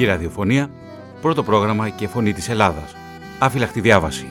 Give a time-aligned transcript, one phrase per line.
[0.00, 0.70] Ελληνική ραδιοφωνία,
[1.20, 2.96] πρώτο πρόγραμμα και φωνή της Ελλάδας.
[3.38, 4.26] Άφυλαχτη διάβαση.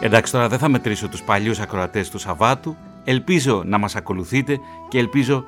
[0.00, 4.98] Εντάξει τώρα δεν θα μετρήσω τους παλιούς ακροατές του Σαββάτου, ελπίζω να μας ακολουθείτε και
[4.98, 5.44] ελπίζω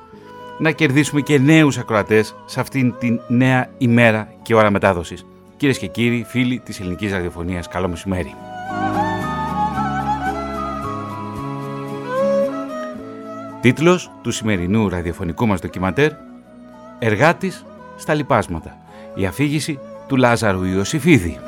[0.59, 5.25] να κερδίσουμε και νέους ακροατές σε αυτήν την νέα ημέρα και ώρα μετάδοσης.
[5.57, 8.35] Κυρίες και κύριοι, φίλοι της ελληνικής ραδιοφωνίας, καλό μεσημέρι.
[13.61, 16.11] Τίτλος του σημερινού ραδιοφωνικού μας ντοκιματέρ
[16.99, 17.65] «Εργάτης
[17.97, 18.77] στα λοιπάσματα.
[19.15, 21.39] Η αφήγηση του Λάζαρου Ιωσήφιδη».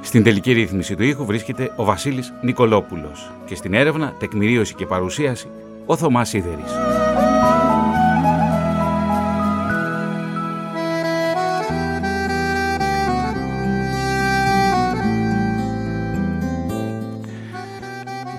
[0.00, 5.48] Στην τελική ρύθμιση του ήχου βρίσκεται ο Βασίλης Νικολόπουλος και στην έρευνα, τεκμηρίωση και παρουσίαση
[5.86, 6.97] ο Θωμάς Σίδερης.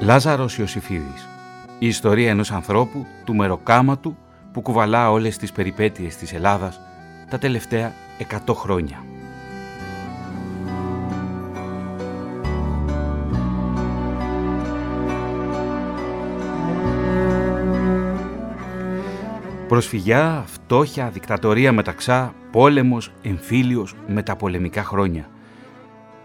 [0.09, 1.27] Λάζαρος Ιωσήφιδης
[1.79, 4.17] Η ιστορία ενός ανθρώπου, του μεροκάματου,
[4.51, 6.79] που κουβαλά όλες τις περιπέτειες της Ελλάδας
[7.29, 9.03] τα τελευταία 100 χρόνια.
[19.67, 25.29] Προσφυγιά, φτώχεια, δικτατορία μεταξά, πόλεμος, εμφύλιος, μεταπολεμικά χρόνια.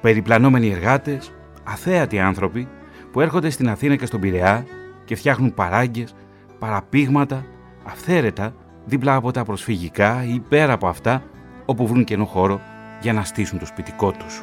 [0.00, 1.32] Περιπλανόμενοι εργάτες,
[1.64, 2.69] αθέατοι άνθρωποι
[3.14, 4.66] που έρχονται στην Αθήνα και στον Πειραιά
[5.04, 6.14] και φτιάχνουν παράγκες,
[6.58, 7.46] παραπήγματα,
[7.84, 11.22] αυθαίρετα δίπλα από τα προσφυγικά ή πέρα από αυτά
[11.64, 12.60] όπου βρουν καινό χώρο
[13.00, 14.42] για να στήσουν το σπιτικό τους.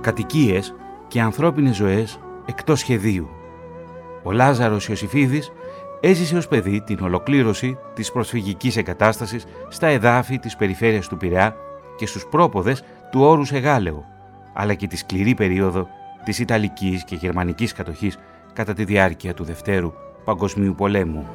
[0.00, 0.74] Κατοικίες
[1.08, 3.28] και ανθρώπινες ζωές εκτός σχεδίου
[4.22, 5.52] ο Λάζαρος Ιωσήφιδης
[6.00, 11.56] έζησε ως παιδί την ολοκλήρωση της προσφυγικής εγκατάστασης στα εδάφη της περιφέρειας του Πειραιά
[11.96, 14.04] και στους πρόποδες του όρους Εγάλεο,
[14.52, 15.88] αλλά και τη σκληρή περίοδο
[16.24, 18.18] της Ιταλικής και Γερμανικής κατοχής
[18.52, 19.92] κατά τη διάρκεια του Δευτέρου
[20.24, 21.26] Παγκοσμίου Πολέμου.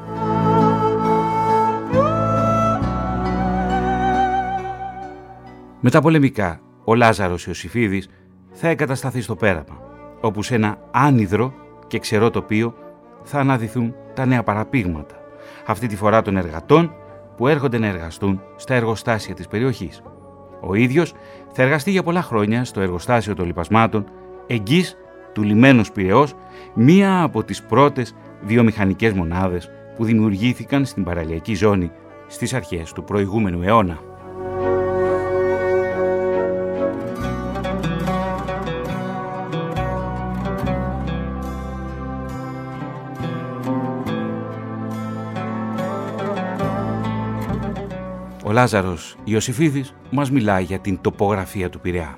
[5.80, 8.10] Μεταπολεμικά, ο Λάζαρος Ιωσήφιδης
[8.52, 9.82] θα εγκατασταθεί στο πέραμα,
[10.22, 11.54] όπου σε ένα άνυδρο
[11.88, 12.74] και ξερό τοπίο
[13.24, 15.16] θα αναδυθούν τα νέα παραπήγματα,
[15.66, 16.94] αυτή τη φορά των εργατών
[17.38, 20.02] που έρχονται να εργαστούν στα εργοστάσια της περιοχής.
[20.62, 21.14] Ο ίδιος
[21.52, 24.06] θα εργαστεί για πολλά χρόνια στο εργοστάσιο των λοιπασμάτων
[24.48, 24.98] εγγύς
[25.34, 26.34] του λιμένου Πυραιός,
[26.74, 31.92] μία από τις πρώτες βιομηχανικές μονάδες που δημιουργήθηκαν στην παραλιακή ζώνη
[32.28, 34.11] στις αρχές του προηγούμενου αιώνα.
[48.52, 52.18] Ο Λάζαρος Ιωσήφιδης μας μιλάει για την τοπογραφία του Πειραιά.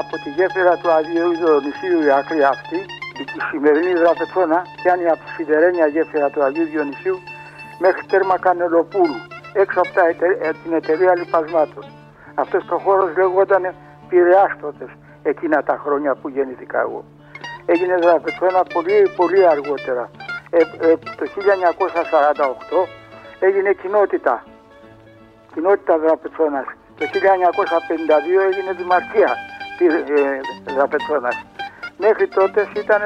[0.00, 2.76] Από τη γέφυρα του Αγίου Διονυσίου η άκρη αυτή,
[3.38, 7.18] η σημερινή Δραπετσόνα, πιάνει από τη σιδερένια γέφυρα του Αγίου Διονυσίου
[7.78, 9.20] μέχρι τέρμα Κανελοπούλου,
[9.52, 9.90] έξω από
[10.40, 11.84] ε, την εταιρεία λοιπασμάτων.
[12.34, 13.74] Αυτός το χώρος λέγονταν
[14.08, 14.84] Πειραιάς τότε,
[15.22, 17.04] εκείνα τα χρόνια που γεννήθηκα εγώ.
[17.66, 20.10] Έγινε Δραπετσόνα πολύ, πολύ αργότερα.
[20.50, 22.88] Ε, ε, το 1948
[23.40, 24.44] έγινε κοινότητα,
[25.54, 26.66] κοινότητα Δραπετσόνας.
[26.98, 29.36] Το 1952 έγινε δημαρχία
[30.74, 31.36] Δραπετσόνας.
[31.96, 33.02] Μέχρι τότε ήταν,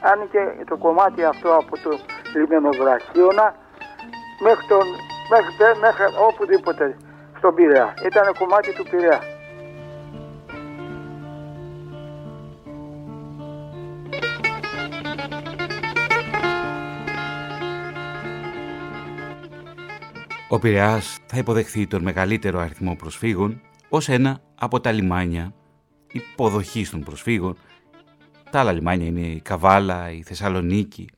[0.00, 1.98] άνοιγε το κομμάτι αυτό από το
[2.34, 3.54] λιμενοβραχίωνα
[4.40, 4.86] μέχρι, τον,
[5.30, 6.96] μέχρι, μέχρι οπουδήποτε
[7.38, 7.94] στον Πειραιά.
[8.06, 9.20] Ήταν κομμάτι του Πειραιά.
[20.52, 25.54] Ο Πειραιάς θα υποδεχθεί τον μεγαλύτερο αριθμό προσφύγων ως ένα από τα λιμάνια
[26.12, 27.56] υποδοχής των προσφύγων.
[28.50, 31.08] Τα άλλα λιμάνια είναι η Καβάλα, η Θεσσαλονίκη,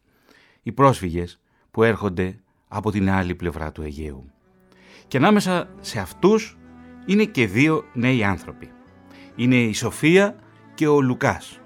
[0.62, 1.40] οι πρόσφυγες
[1.70, 2.38] που έρχονται
[2.68, 4.30] από την άλλη πλευρά του Αιγαίου.
[5.08, 6.58] Και ανάμεσα σε αυτούς
[7.06, 8.70] είναι και δύο νέοι άνθρωποι.
[9.36, 10.36] Είναι η Σοφία
[10.74, 11.60] και ο Λουκάς,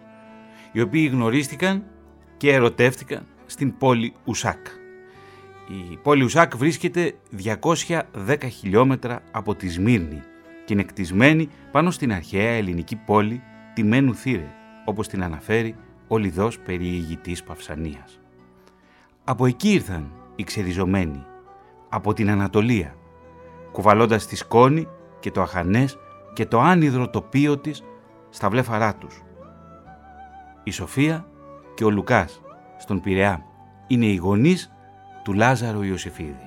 [0.72, 1.84] οι οποίοι γνωρίστηκαν
[2.36, 4.66] και ερωτεύτηκαν στην πόλη Ουσάκ.
[5.68, 7.14] Η πόλη Ουσάκ βρίσκεται
[7.44, 8.00] 210
[8.50, 10.22] χιλιόμετρα από τη Σμύρνη
[10.64, 13.42] και είναι κτισμένη πάνω στην αρχαία ελληνική πόλη
[13.74, 14.54] τη Μένου Θύρε,
[14.84, 15.74] όπως την αναφέρει
[16.08, 18.20] ο λιδός περιηγητής Παυσανίας.
[19.24, 21.24] Από εκεί ήρθαν οι ξεριζωμένοι,
[21.88, 22.94] από την Ανατολία,
[23.72, 24.88] κουβαλώντας τη σκόνη
[25.20, 25.98] και το αχανές
[26.32, 27.82] και το άνυδρο τοπίο της
[28.28, 29.22] στα βλέφαρά τους.
[30.62, 31.26] Η Σοφία
[31.74, 32.42] και ο Λουκάς
[32.78, 33.44] στον Πειραιά
[33.86, 34.75] είναι οι γονείς
[35.26, 36.45] του Λάζαρου Ιωσήφιδη.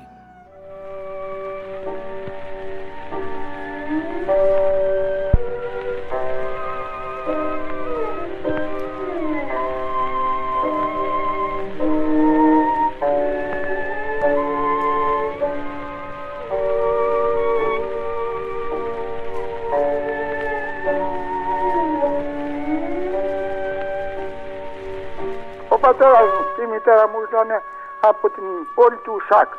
[28.89, 29.49] Πόλη του Ουσάκ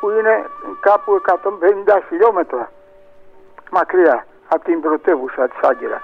[0.00, 0.46] που είναι
[0.80, 2.70] κάπου 150 χιλιόμετρα
[3.70, 6.02] μακριά από την πρωτεύουσα της Άγκυρας.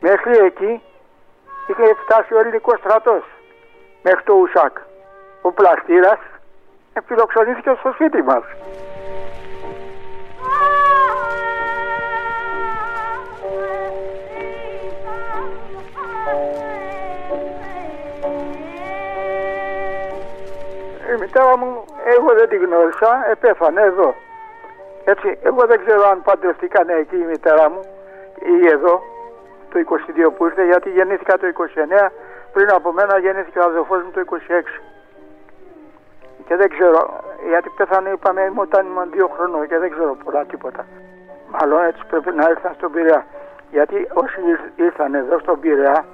[0.00, 0.82] Μέχρι εκεί
[1.66, 3.22] είχε φτάσει ο ελληνικός στρατός
[4.02, 4.76] μέχρι το Ουσάκ.
[5.42, 6.18] Ο πλαστήρας
[7.06, 8.42] φιλοξενήθηκε στο σπίτι μας.
[21.16, 24.14] Μητέρα μου, εγώ δεν την γνώρισα, επέφανε εδώ.
[25.04, 27.80] Έτσι, εγώ δεν ξέρω αν παντρευτήκαν εκεί η μητέρα μου
[28.60, 29.02] ή εδώ,
[29.70, 29.78] το
[30.26, 32.10] 22 που ήρθε, γιατί γεννήθηκα το 29,
[32.52, 34.80] πριν από μένα γεννήθηκε ο αδελφός μου το 26.
[36.46, 40.86] Και δεν ξέρω, γιατί πέθανε είπαμε όταν ήμουν δύο χρονών και δεν ξέρω πολλά τίποτα.
[41.50, 43.26] Μάλλον έτσι πρέπει να ήρθαν στον Πειραιά.
[43.70, 44.40] Γιατί όσοι
[44.76, 46.04] ήρθαν εδώ στον Πειραιά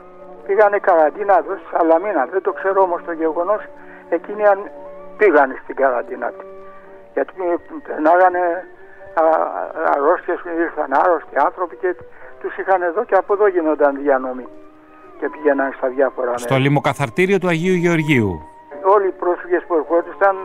[0.47, 2.27] πήγανε καραντίνα εδώ στη Σαλαμίνα.
[2.33, 3.63] Δεν το ξέρω όμως το γεγονός
[4.09, 4.43] εκείνοι
[5.17, 6.33] πήγανε στην καραντίνα.
[7.15, 7.33] Γιατί
[7.87, 8.43] περνάγανε
[9.95, 11.95] αρρώστιες, ήρθαν άρρωστοι άνθρωποι και
[12.41, 14.47] τους είχαν εδώ και από εδώ γίνονταν διανομή
[15.19, 18.41] και πήγαιναν στα διάφορα Στο λιμοκαθαρτήριο του Αγίου Γεωργίου.
[18.95, 20.37] Όλοι οι πρόσφυγες που ερχόντουσαν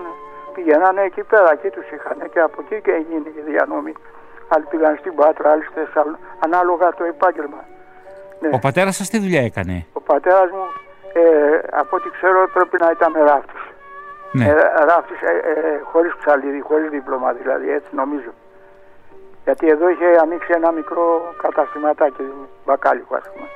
[0.54, 3.94] πηγαίνανε εκεί πέρα, εκεί τους είχαν και από εκεί και έγινε η διανομή.
[4.48, 5.80] Άλλοι πήγαν στην Πάτρα, άλλοι στη
[6.40, 7.64] ανάλογα το επάγγελμα.
[8.40, 8.50] Ναι.
[8.54, 10.66] Ο πατέρας σας τι δουλειά έκανε; Ο πατέρας μου,
[11.14, 11.22] ε,
[11.72, 13.64] από ό,τι ξέρω, πρέπει να ήταν ράφτης.
[14.32, 14.46] Ναι.
[14.46, 14.54] Ε,
[14.88, 18.32] ράφτης ε, ε, χωρίς ψαλίδι, χωρίς δίπλωμα δηλαδή, έτσι νομίζω.
[19.44, 22.24] Γιατί εδώ είχε ανοίξει ένα μικρό καταστηματάκι,
[22.66, 23.48] μπακάλικο ας πούμε.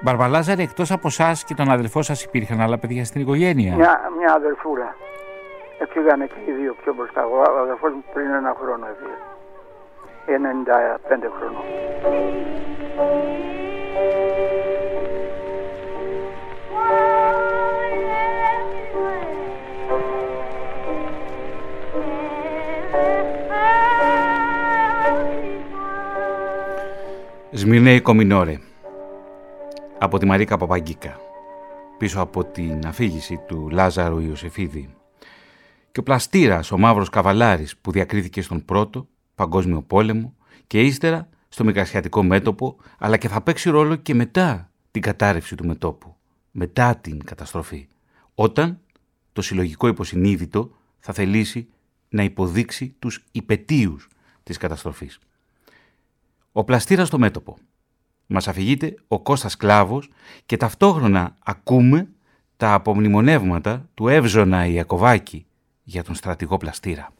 [0.00, 4.32] Μπαρμπαλάζαρη, εκτός από εσά και τον αδελφό σας υπήρχαν άλλα παιδιά στην οικογένεια; Μια, μια
[4.32, 4.96] αδελφούρα.
[5.78, 7.24] Έφυγανε και οι δύο πιο μπροστά.
[7.26, 9.16] Ο αδελφός μου πριν ένα χρόνο έφυγε.
[10.26, 11.64] 95 χρονών.
[27.52, 28.58] Σμυρνέη Κομινόρε
[29.98, 31.16] από τη Μαρίκα Παπαγκίκα
[31.98, 34.94] πίσω από την αφήγηση του Λάζαρου Ιωσεφίδη
[35.92, 40.34] και ο πλαστήρας ο μαύρος καβαλάρης που διακρίθηκε στον πρώτο παγκόσμιο πόλεμο
[40.66, 45.66] και ύστερα στο μικρασιατικό μέτωπο αλλά και θα παίξει ρόλο και μετά την κατάρρευση του
[45.66, 46.16] μετόπου
[46.50, 47.88] μετά την καταστροφή
[48.34, 48.80] όταν
[49.32, 51.68] το συλλογικό υποσυνείδητο θα θελήσει
[52.08, 54.08] να υποδείξει τους υπετίους
[54.42, 55.18] της καταστροφής.
[56.52, 57.56] Ο πλαστήρας στο μέτωπο.
[58.26, 60.10] Μας αφηγείται ο Κώστας Κλάβος
[60.46, 62.08] και ταυτόχρονα ακούμε
[62.56, 65.46] τα απομνημονεύματα του Εύζωνα Ιακωβάκη
[65.82, 67.12] για τον στρατηγό πλαστήρα.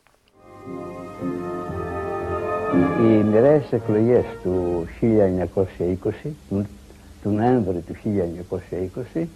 [3.01, 6.35] Οι μοιραίες εκλογές του 1920,
[7.23, 7.95] του Νοέμβρη του
[9.15, 9.27] 1920,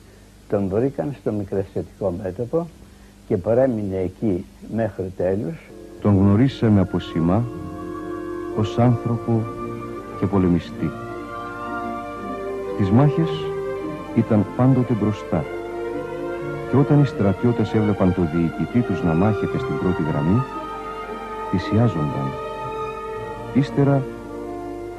[0.48, 2.68] τον βρήκαν στο μικρασιατικό μέτωπο
[3.28, 5.56] και παρέμεινε εκεί μέχρι τέλους.
[6.00, 7.44] Τον γνωρίσαμε από σήμα
[8.58, 9.42] ως άνθρωπο
[10.18, 10.90] και πολεμιστή.
[12.74, 13.30] Στις μάχες
[14.14, 15.44] ήταν πάντοτε μπροστά
[16.70, 20.42] και όταν οι στρατιώτες έβλεπαν το διοικητή τους να μάχεται στην πρώτη γραμμή,
[21.50, 22.28] θυσιάζονταν.
[23.54, 24.02] Ύστερα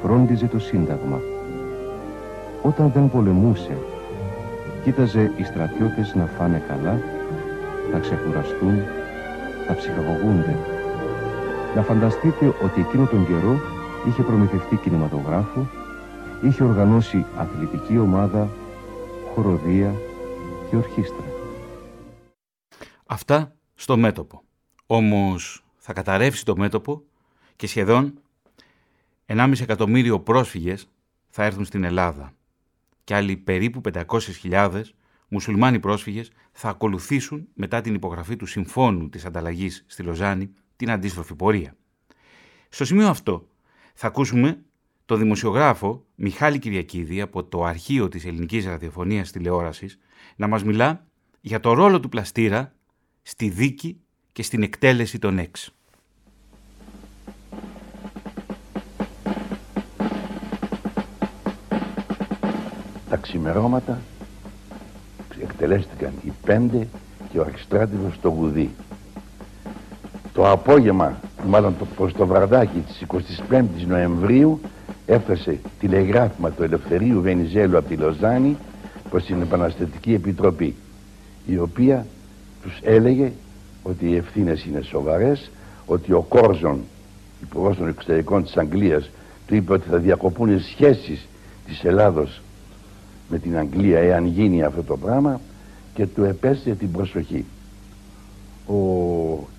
[0.01, 1.19] φρόντιζε το Σύνταγμα.
[2.62, 3.77] Όταν δεν πολεμούσε,
[4.84, 7.00] κοίταζε οι στρατιώτες να φάνε καλά,
[7.93, 8.75] να ξεκουραστούν,
[9.67, 10.55] να ψυχαγωγούνται.
[11.75, 13.55] Να φανταστείτε ότι εκείνο τον καιρό
[14.07, 15.69] είχε προμηθευτεί κινηματογράφο,
[16.43, 18.50] είχε οργανώσει αθλητική ομάδα,
[19.33, 19.95] χοροδία
[20.69, 21.25] και ορχήστρα.
[23.05, 24.43] Αυτά στο μέτωπο.
[24.85, 27.03] Όμως θα καταρρεύσει το μέτωπο
[27.55, 28.13] και σχεδόν
[29.25, 30.88] 1,5 εκατομμύριο πρόσφυγες
[31.27, 32.33] θα έρθουν στην Ελλάδα
[33.03, 34.81] και άλλοι περίπου 500.000
[35.27, 41.35] μουσουλμάνοι πρόσφυγες θα ακολουθήσουν μετά την υπογραφή του Συμφώνου της Ανταλλαγής στη Λοζάνη την αντίστροφη
[41.35, 41.75] πορεία.
[42.69, 43.47] Στο σημείο αυτό
[43.95, 44.59] θα ακούσουμε
[45.05, 49.99] το δημοσιογράφο Μιχάλη Κυριακίδη από το αρχείο της ελληνικής ραδιοφωνίας τηλεόρασης
[50.35, 51.05] να μας μιλά
[51.41, 52.73] για το ρόλο του πλαστήρα
[53.21, 53.99] στη δίκη
[54.31, 55.73] και στην εκτέλεση των έξ.
[63.09, 64.01] Τα ξημερώματα
[65.41, 66.87] εκτελέστηκαν οι πέντε
[67.31, 68.69] και ο Αρχιστράτηγος στο Γουδί.
[70.33, 73.03] Το απόγευμα, μάλλον το, προς το βραδάκι της
[73.49, 74.59] 25ης Νοεμβρίου
[75.05, 78.57] έφτασε τηλεγράφημα του Ελευθερίου Βενιζέλου από τη Λοζάνη
[79.09, 80.75] προς την Επαναστατική Επιτροπή
[81.45, 82.05] η οποία
[82.61, 83.31] τους έλεγε
[83.83, 85.51] ότι οι ευθύνες είναι σοβαρές
[85.85, 86.79] ότι ο Κόρζον
[87.41, 89.09] υπουργός των εξωτερικών της Αγγλίας
[89.47, 91.27] του είπε ότι θα διακοπούν οι σχέσεις
[91.65, 92.41] της Ελλάδος
[93.29, 95.41] με την Αγγλία εάν γίνει αυτό το πράγμα
[95.93, 97.45] και του επέστησε την προσοχή.
[98.67, 98.73] Ο...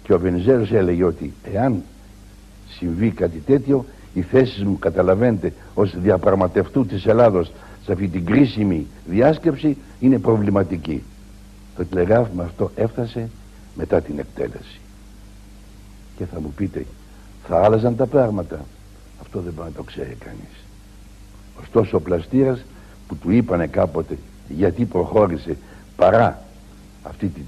[0.06, 1.82] Και ο Βενιζέλος έλεγε ότι εάν
[2.68, 3.84] συμβεί κάτι τέτοιο
[4.14, 7.52] οι θέσεις μου καταλαβαίνετε ως διαπραγματευτού της Ελλάδος
[7.84, 11.02] σε αυτή την κρίσιμη διάσκεψη είναι προβληματική.
[11.76, 13.28] Το τηλεγράφημα αυτό έφτασε
[13.74, 14.80] μετά την εκτέλεση.
[16.16, 16.86] Και θα μου πείτε,
[17.48, 18.64] θα άλλαζαν τα πράγματα.
[19.20, 20.64] Αυτό δεν μπορεί να το ξέρει κανείς.
[21.60, 22.64] Ωστόσο ο πλαστήρας
[23.08, 25.56] που του είπανε κάποτε γιατί προχώρησε
[25.96, 26.42] παρά
[27.02, 27.40] αυτή τη,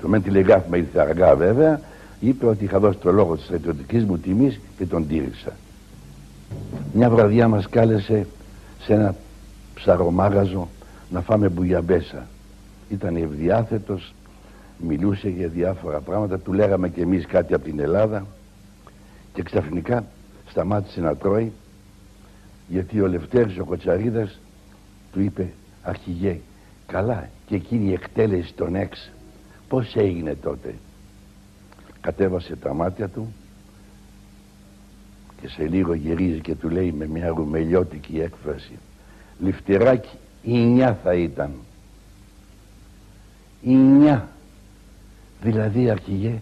[0.00, 1.80] το μεν τηλεγράφημα ήρθε αργά βέβαια,
[2.28, 5.52] είπε ότι είχα δώσει το λόγο της στρατιωτικής μου τιμής και τον τήρησα.
[6.92, 8.26] Μια βραδιά μας κάλεσε
[8.80, 9.14] σε ένα
[9.74, 10.68] ψαρομάγαζο
[11.10, 12.26] να φάμε μπουγιαμπέσα.
[12.88, 14.14] Ήταν ευδιάθετος,
[14.78, 18.26] μιλούσε για διάφορα πράγματα, του λέγαμε και εμείς κάτι από την Ελλάδα
[19.32, 20.04] και ξαφνικά
[20.48, 21.52] σταμάτησε να τρώει
[22.68, 24.38] γιατί ο Λευτέρης ο Κοτσαρίδας
[25.12, 25.52] του είπε
[25.82, 26.38] αρχηγέ
[26.86, 29.10] καλά και εκείνη η εκτέλεση των έξ
[29.68, 30.74] πως έγινε τότε
[32.04, 33.34] κατέβασε τα μάτια του
[35.40, 38.78] και σε λίγο γυρίζει και του λέει με μια ρουμελιώτικη έκφραση
[39.40, 41.50] Λιφτεράκι η νιά θα ήταν
[43.62, 44.28] η νιά.
[45.42, 46.40] Δηλαδή αρχηγέ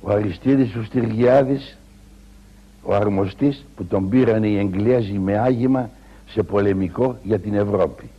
[0.00, 1.76] ο Αριστίδης ο Στυργιάδης
[2.82, 5.90] ο αρμοστής που τον πήραν οι Εγγλέζοι με άγημα
[6.28, 8.10] σε πολεμικό για την Ευρώπη.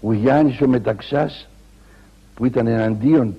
[0.00, 1.48] Ο Γιάννης ο Μεταξάς
[2.34, 3.34] που ήταν εναντίον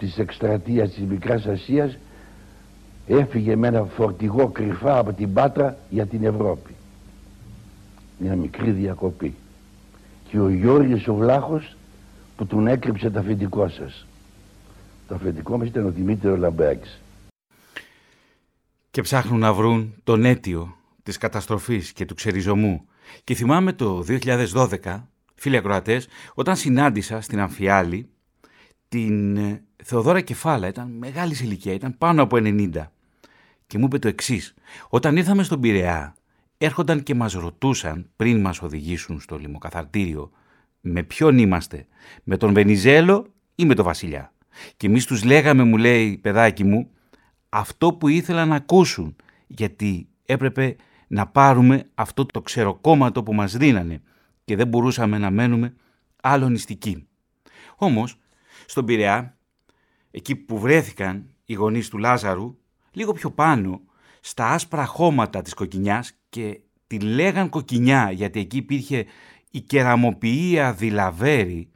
[0.00, 1.98] της εκστρατείας της Μικράς Ασίας
[3.06, 6.74] έφυγε με ένα φορτηγό κρυφά από την Πάτρα για την Ευρώπη.
[8.18, 9.34] Μια μικρή διακοπή.
[10.28, 11.76] Και ο Γιώργης ο Βλάχος
[12.36, 14.06] που τον έκρυψε το αφεντικό σας.
[15.08, 17.00] Το αφεντικό μας ήταν ο Δημήτρης Λαμπέκης
[18.90, 22.84] και ψάχνουν να βρουν τον αίτιο της καταστροφής και του ξεριζωμού.
[23.24, 25.02] Και θυμάμαι το 2012
[25.34, 28.08] φίλοι ακροατές όταν συνάντησα στην Αμφιάλη
[28.90, 32.70] την ε, Θεοδόρα Κεφάλα ήταν μεγάλης ηλικία, ήταν πάνω από 90
[33.66, 34.54] και μου είπε το εξής.
[34.88, 36.14] Όταν ήρθαμε στον Πειραιά,
[36.58, 40.30] έρχονταν και μας ρωτούσαν πριν μας οδηγήσουν στο λιμοκαθαρτήριο
[40.80, 41.86] με ποιον είμαστε,
[42.22, 44.32] με τον Βενιζέλο ή με τον Βασιλιά.
[44.76, 46.90] Και εμείς τους λέγαμε, μου λέει παιδάκι μου,
[47.48, 49.16] αυτό που ήθελαν να ακούσουν,
[49.46, 54.02] γιατί έπρεπε να πάρουμε αυτό το ξεροκόμματο που μας δίνανε
[54.44, 55.74] και δεν μπορούσαμε να μένουμε
[56.22, 57.06] άλλο νηστικοί.
[57.76, 58.18] Όμως,
[58.70, 59.36] στον Πειραιά,
[60.10, 62.56] εκεί που βρέθηκαν οι γονείς του Λάζαρου,
[62.90, 63.80] λίγο πιο πάνω,
[64.20, 69.06] στα άσπρα χώματα της κοκκινιάς και τη λέγαν κοκκινιά γιατί εκεί υπήρχε
[69.50, 71.70] η κεραμοποιία Δηλαβέρη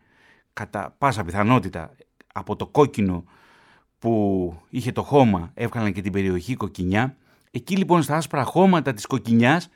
[0.53, 1.97] κατά πάσα πιθανότητα
[2.33, 3.25] από το κόκκινο
[3.99, 7.17] που είχε το χώμα έβγαλαν και την περιοχή κοκκινιά.
[7.51, 9.69] Εκεί λοιπόν στα άσπρα χώματα της κοκκινιάς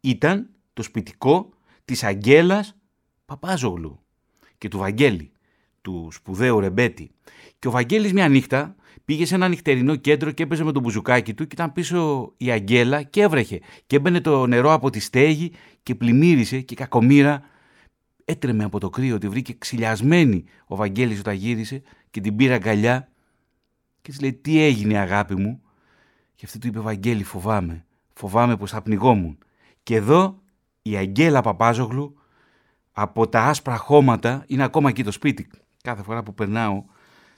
[0.00, 1.48] ήταν το σπιτικό
[1.84, 2.76] της Αγγέλας
[3.26, 4.00] Παπάζογλου
[4.58, 5.32] και του Βαγγέλη
[5.88, 7.10] του σπουδαίου Ρεμπέτη.
[7.58, 11.34] Και ο Βαγγέλης μια νύχτα πήγε σε ένα νυχτερινό κέντρο και έπαιζε με τον μπουζουκάκι
[11.34, 13.60] του και ήταν πίσω η Αγγέλα και έβρεχε.
[13.86, 15.52] Και έμπαινε το νερό από τη στέγη
[15.82, 17.42] και πλημμύρισε και κακομήρα.
[18.24, 20.44] Έτρεμε από το κρύο, τη βρήκε ξυλιασμένη.
[20.66, 23.08] Ο Βαγγέλης όταν γύρισε και την πήρε αγκαλιά
[24.02, 25.62] και της λέει τι έγινε αγάπη μου;
[26.34, 29.38] Και αυτή του είπε Βαγγέλη φοβάμαι, φοβάμαι πως θα πνιγόμουν.
[29.82, 30.42] Και εδώ
[30.82, 32.14] η Αγγέλα Παπάζογλου
[32.92, 35.46] από τα άσπρα χώματα είναι ακόμα εκεί το σπίτι
[35.82, 36.84] κάθε φορά που περνάω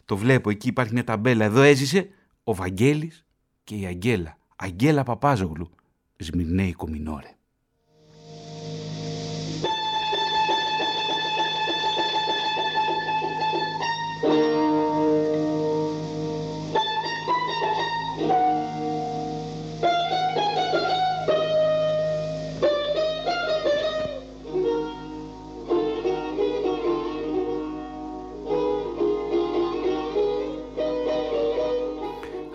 [0.04, 1.44] το βλέπω, εκεί υπάρχει μια ταμπέλα.
[1.44, 2.08] Εδώ έζησε
[2.44, 3.24] ο Βαγγέλης
[3.64, 4.38] και η Αγγέλα.
[4.56, 5.70] Αγγέλα Παπάζογλου,
[6.16, 7.34] Σμυρνέη Κομινόρε.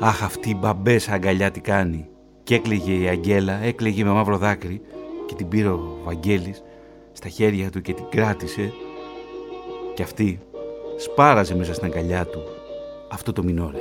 [0.06, 2.08] Αχ, αυτή η μπαμπέσα αγκαλιά τι κάνει.
[2.44, 4.82] Και έκλαιγε η Αγγέλα, έκλαιγε με μαύρο δάκρυ
[5.26, 6.64] και την πήρε ο Βαγγέλης
[7.12, 8.74] στα χέρια του και την κράτησε
[9.94, 10.40] και αυτή
[10.98, 12.40] σπάραζε μέσα στην αγκαλιά του
[13.12, 13.80] αυτό το μινόρε.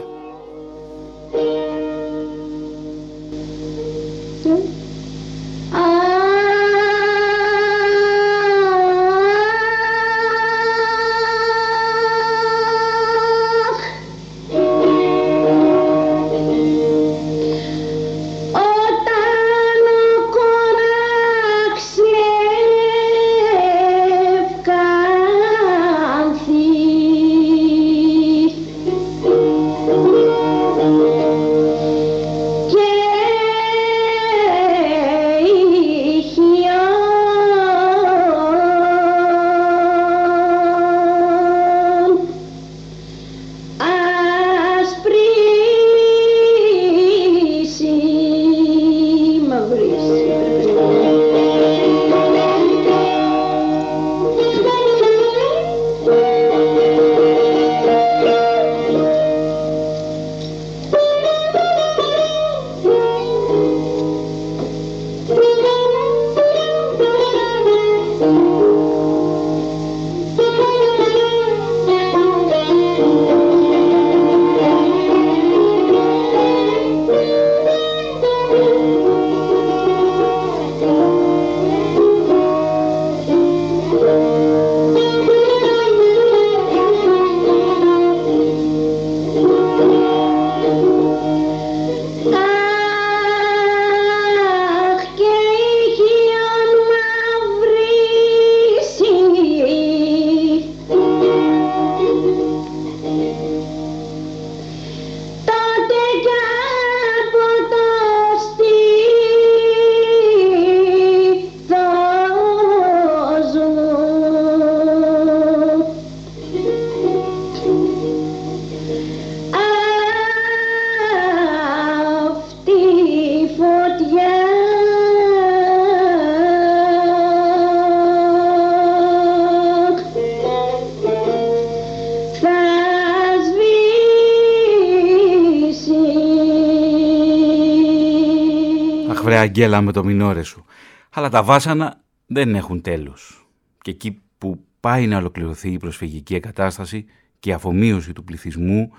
[139.55, 140.65] Αγγέλα με το μινόρε σου.
[141.11, 143.47] Αλλά τα βάσανα δεν έχουν τέλος.
[143.83, 147.05] Και εκεί που πάει να ολοκληρωθεί η προσφυγική εγκατάσταση
[147.39, 148.93] και η αφομοίωση του πληθυσμού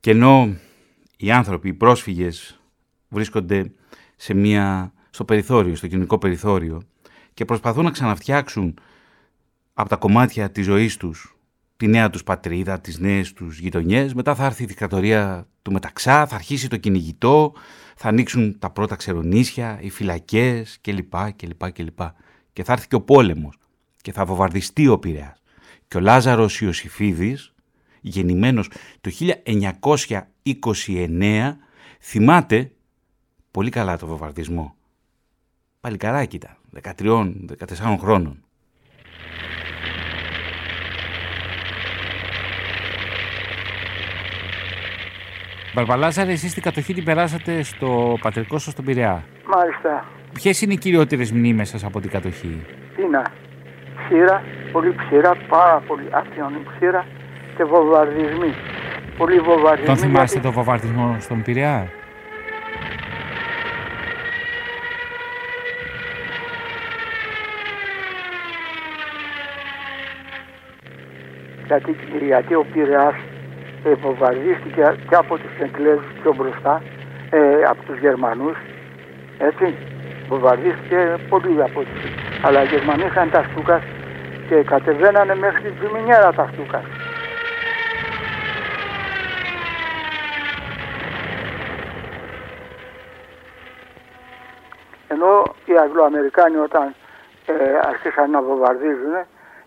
[0.00, 0.56] και ενώ
[1.16, 2.60] οι άνθρωποι, οι πρόσφυγες
[3.08, 3.72] βρίσκονται
[4.16, 6.82] σε μια, στο περιθώριο, στο κοινωνικό περιθώριο
[7.34, 8.78] και προσπαθούν να ξαναφτιάξουν
[9.72, 11.36] από τα κομμάτια της ζωής τους
[11.82, 14.14] τη νέα τους πατρίδα, τις νέες τους γειτονιές.
[14.14, 17.52] Μετά θα έρθει η δικτατορία του Μεταξά, θα αρχίσει το κυνηγητό,
[17.96, 21.14] θα ανοίξουν τα πρώτα ξερονίσια, οι φυλακές κλπ.
[21.36, 22.00] κλπ, κλπ.
[22.52, 23.58] Και θα έρθει και ο πόλεμος
[24.00, 25.42] και θα βομβαρδιστεί ο Πειραιάς.
[25.88, 27.54] Και ο Λάζαρος Ιωσήφιδης,
[28.00, 31.58] γεννημένος το 1929,
[32.00, 32.72] θυμάται
[33.50, 34.74] πολύ καλά το βομβαρδισμό.
[35.80, 38.44] Παλικαράκι ήταν, 13-14 χρόνων.
[45.74, 49.24] Μπαρμπαλάζαρε, εσείς την κατοχή την περάσατε στο πατρικό σας στον Πειραιά.
[49.54, 50.04] Μάλιστα.
[50.32, 52.66] Ποιες είναι οι κυριότερες μνήμες σας από την κατοχή;
[52.98, 53.22] Είναι
[53.96, 57.06] ψήρα, πολύ ψήρα, πάρα πολύ άθιονη ψήρα
[57.56, 58.54] και βομβαρδισμοί.
[59.16, 59.86] Πολύ βομβαρδισμοί.
[59.86, 60.46] Τον θυμάστε γιατί...
[60.46, 61.88] το βομβαρδισμό στον Πειραιά;
[71.66, 73.14] Γιατί, γιατί ο Πειραιάς
[73.90, 76.82] βομβαρδίστηκε και από τους Εγγλέζους πιο μπροστά,
[77.30, 78.56] ε, από τους Γερμανούς,
[79.38, 79.74] έτσι.
[80.28, 82.02] Βομβαρδίστηκε πολύ από τους.
[82.42, 83.82] Αλλά οι Γερμανοί είχαν τα στούκα
[84.48, 86.82] και κατεβαίνανε μέχρι την Τζιμινιέρα τα στούκα.
[95.08, 96.94] Ενώ οι Αγγλοαμερικάνοι όταν
[97.46, 97.54] ε,
[97.88, 99.14] αρχίσαν να βομβαρδίζουν,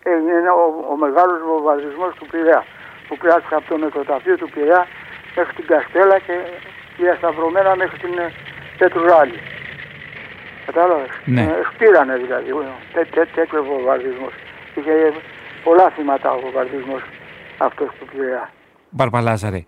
[0.02, 2.64] έγινε ο, ο μεγάλος βομβαρδισμός του Πειραιά
[3.08, 4.86] που κράτησε από το νεκροταφείο του Πειραιά
[5.36, 6.36] μέχρι την Καστέλα και
[6.98, 8.32] διασταυρωμένα μέχρι την ε,
[8.78, 9.38] Πετρουράλη.
[10.66, 11.42] Κατάλαβες; Ναι.
[11.42, 12.50] Ε, σπήρανε δηλαδή
[13.34, 14.32] τέτοιο βομβαρδισμός.
[14.74, 14.94] Είχε
[15.64, 17.02] πολλά θύματα ο βομβαρδισμός
[17.58, 18.50] αυτός του Πειραιά.
[18.90, 19.64] Μπαρμπαλάζαρε,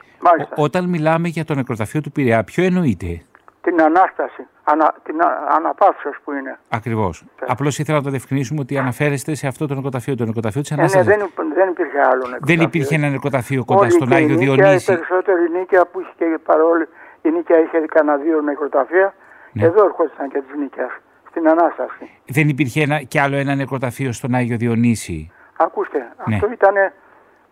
[0.57, 3.23] όταν μιλάμε για το νεκροταφείο του Πειραιά, ποιο εννοείται;
[3.61, 5.15] Την Ανάσταση, ανα, την
[5.49, 6.59] Αναπαύσεως που είναι.
[6.69, 7.23] Ακριβώς.
[7.41, 7.47] Ναι.
[7.51, 10.75] Απλώς ήθελα να το διευκρινίσουμε ότι αναφέρεστε σε αυτό το νοικοταφείο, το νοικοταφείο της Ε,
[10.75, 11.09] ναι, Ανάστασης.
[11.09, 12.57] δεν, υπ- δεν υπήρχε άλλο νεκροταφείο.
[12.57, 14.93] Δεν υπήρχε ένα νοικοταφείο κοντά Όλη στον και η Άγιο Νίκαια, Διονύση.
[14.93, 16.89] Η περισσότερη νίκαια που είχε και παρόλη
[17.23, 19.15] η νίκαια είχε κανένα δύο νεκροταφεία.
[19.53, 19.65] Ναι.
[19.65, 20.89] Εδώ ερχόντουσαν και τη νίκαια.
[21.31, 22.11] Στην Ανάσταση.
[22.27, 25.33] Δεν υπήρχε ένα, κι άλλο ένα νεκροταφείο στον Άγιο Διονύση.
[25.57, 26.35] Ακούστε, Ναι.
[26.35, 26.75] αυτό ήταν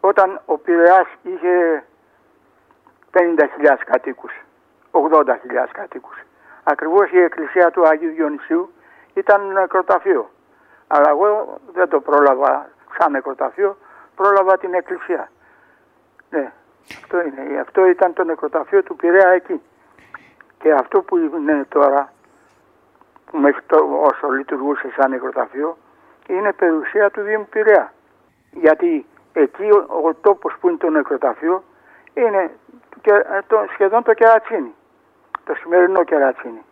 [0.01, 1.85] όταν ο Πειραιάς είχε
[3.11, 4.33] 50.000 κατοίκους,
[4.99, 6.17] 80.000 κατοίκους.
[6.65, 8.73] Ακριβώς η εκκλησία του Αγίου Διονυσίου
[9.15, 10.31] ήταν νεκροταφείο.
[10.87, 13.77] Αλλά εγώ δεν το πρόλαβα σαν νεκροταφείο,
[14.15, 15.31] πρόλαβα την εκκλησία.
[16.31, 16.53] Ναι,
[16.89, 17.61] αυτό είναι.
[17.61, 19.61] Αυτό ήταν το νεκροταφείο του Πειραιά εκεί.
[20.59, 22.13] Και αυτό που είναι τώρα,
[23.31, 25.77] που μέχρι το, όσο λειτουργούσε σαν νεκροταφείο,
[26.29, 27.93] είναι περιουσία του Δήμου Πειραιά.
[28.51, 31.65] Γιατί εκεί ο, ο τόπος που είναι το νεκροταφείο
[32.15, 32.51] είναι
[32.91, 34.75] το, και- ε, το, σχεδόν το κερατσίνι.
[35.47, 36.63] Το σημερινό κερατσίνι.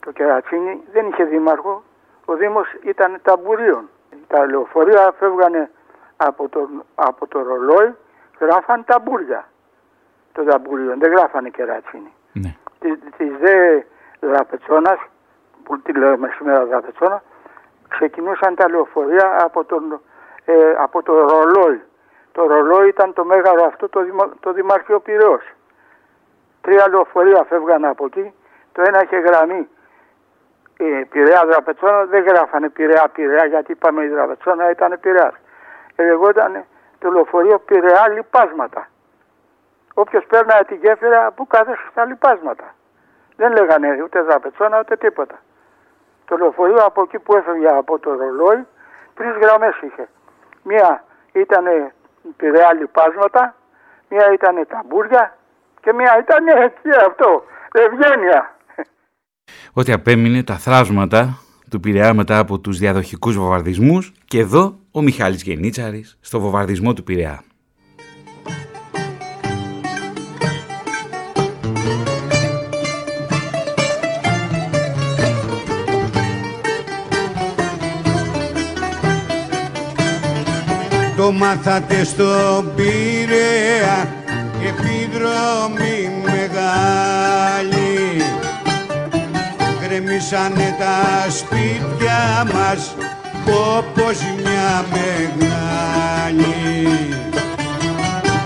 [0.00, 1.82] Το κερατσίνι δεν είχε δήμαρχο,
[2.24, 3.88] ο Δήμος ήταν ταμπουρίων.
[4.26, 5.70] Τα λεωφορεία φεύγανε
[6.16, 7.94] από το, από το ρολόι,
[8.40, 9.48] γράφαν ταμπούρια.
[10.32, 12.54] Το ταμπούριο, δεν γράφανε κερατσίνι Ναι.
[12.80, 13.82] της, της δε
[14.20, 14.98] δραπετσόνας,
[15.64, 17.22] που τη λέμε σήμερα δραπετσόνα,
[17.88, 20.00] ξεκινούσαν τα λεωφορεία από, τον,
[20.44, 21.80] ε, από το ρολόι.
[22.32, 25.42] Το ρολόι ήταν το μέγαρο αυτό το, δημο, το Δημαρχείο Πυραιός.
[26.68, 28.34] Τρία λεωφορεία φεύγαν από εκεί,
[28.72, 29.68] το ένα είχε γραμμή
[30.76, 35.34] ε, Πειραιά Δραπετσόνα, δεν γράφανε Πειραιά Πειραιά γιατί είπαμε η Δραπετσόνα ήταν Πειραιάς.
[35.96, 36.64] Ε, λεγόταν
[36.98, 38.88] το λεωφορείο Πειραιά Λιπάσματα.
[39.94, 42.74] Όποιος παίρναγε τη γέφυρα που κάθεσε στα λιπάσματα.
[43.36, 45.38] Δεν λέγανε ούτε δραπετσόνα ούτε τίποτα.
[46.24, 48.66] Το λεωφορείο από εκεί που έφευγε από το ρολόι,
[49.14, 50.08] τρεις γραμμές είχε.
[50.62, 51.92] Μία ήταν
[52.36, 53.54] πειραιά λιπάσματα,
[54.08, 55.32] μία ήταν ταμπούρια
[55.80, 58.56] και μία ήταν εκεί αυτό, Ευγένεια.
[59.72, 61.38] Ότι απέμεινε τα θράσματα
[61.70, 67.02] του Πειραιά μετά από τους διαδοχικούς βομβαρδισμούς και εδώ ο Μιχάλης Γενίτσαρης στο βομβαρδισμό του
[67.02, 67.42] Πειραιά.
[81.16, 84.08] Το μάθατε στον Πειραιά
[85.48, 88.22] επιδρομή μεγάλη
[89.80, 92.94] Γκρεμίσανε τα σπίτια μας
[93.46, 96.56] όπως μια μεγάλη.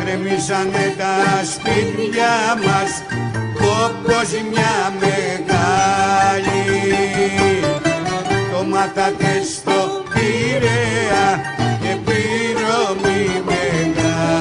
[0.03, 2.33] Γκρεμίσανε τα σπίτια
[2.65, 2.93] μας
[3.85, 6.65] όπως μια μεγάλη.
[8.53, 9.79] Το μάτατες στο
[10.15, 11.29] Πειραιά
[11.93, 14.33] επιρρομή μεγάλη.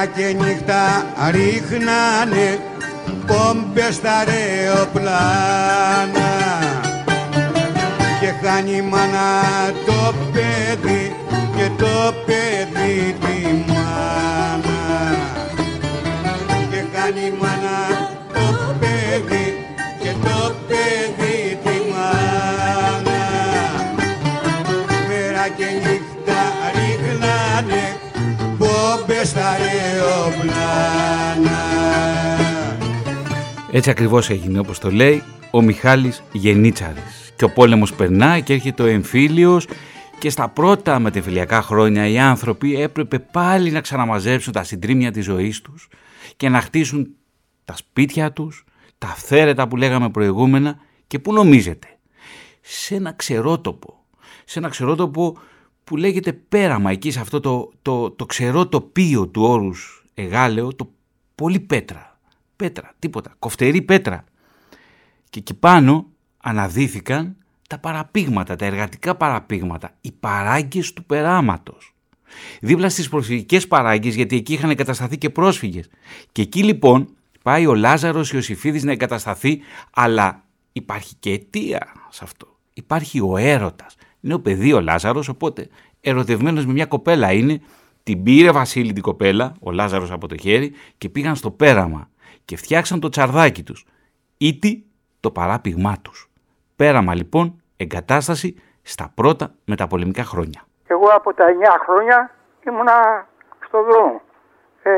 [0.00, 2.58] Μέρα και νύχτα ρίχνανε
[3.26, 5.20] πόμπες στα αεροπλάνα
[8.20, 9.28] και χάνει η μάνα
[9.86, 11.16] το παιδί
[11.56, 13.36] και το παιδί τη
[13.72, 14.78] μάνα.
[16.70, 17.49] Και χάνει η μάνα
[29.20, 31.10] πόμπες στα αεροπλάνα
[33.70, 37.32] Έτσι ακριβώς έγινε όπως το λέει ο Μιχάλης Γενίτσαρης.
[37.36, 39.66] Και ο πόλεμος περνάει και έρχεται ο εμφύλιος
[40.18, 45.60] και στα πρώτα μετεφυλιακά χρόνια οι άνθρωποι έπρεπε πάλι να ξαναμαζέψουν τα συντρίμια της ζωής
[45.60, 45.88] τους
[46.36, 47.08] και να χτίσουν
[47.64, 48.64] τα σπίτια τους,
[48.98, 51.86] τα αυθαίρετα που λέγαμε προηγούμενα και που νομίζετε.
[52.60, 54.04] Σε ένα ξερότοπο,
[54.44, 55.38] σε ένα ξερότοπο
[55.90, 60.90] που λέγεται πέραμα εκεί σε αυτό το, το, το ξερό τοπίο του όρους εγάλεο, το
[61.34, 62.18] πολύ πέτρα.
[62.56, 64.24] Πέτρα, τίποτα, κοφτερή πέτρα.
[65.30, 66.06] Και εκεί πάνω
[66.42, 67.36] αναδύθηκαν
[67.68, 71.94] τα παραπήγματα, τα εργατικά παραπήγματα, οι παράγκες του περάματος.
[72.60, 75.88] Δίπλα στις προσφυγικές παράγκες, γιατί εκεί είχαν εγκατασταθεί και πρόσφυγες.
[76.32, 77.08] Και εκεί λοιπόν
[77.42, 82.58] πάει ο Λάζαρος Ιωσήφιδης να εγκατασταθεί, αλλά υπάρχει και αιτία σε αυτό.
[82.74, 83.96] Υπάρχει ο έρωτας.
[84.20, 85.68] Είναι ο παιδί ο Λάζαρος, οπότε
[86.00, 87.60] ερωτευμένος με μια κοπέλα είναι,
[88.02, 92.08] την πήρε Βασίλη την κοπέλα, ο Λάζαρος από το χέρι, και πήγαν στο πέραμα
[92.44, 93.86] και φτιάξαν το τσαρδάκι τους.
[94.36, 94.84] Ήτι
[95.20, 96.30] το παράπηγμά τους.
[96.76, 100.60] Πέραμα λοιπόν, εγκατάσταση στα πρώτα μεταπολεμικά χρόνια.
[100.86, 101.48] Εγώ από τα 9
[101.86, 102.30] χρόνια
[102.66, 103.26] ήμουνα
[103.66, 104.20] στο δρόμο.
[104.82, 104.90] Ε,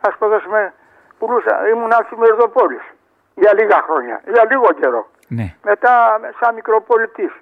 [0.00, 0.74] ας ποδοσμε
[1.18, 2.82] πουλούσα, ήμουν Μερδοπόλης
[3.34, 5.10] για λίγα χρόνια, για λίγο καιρό.
[5.28, 5.54] Ναι.
[5.62, 7.32] Μετά σαν μικροπολιτής.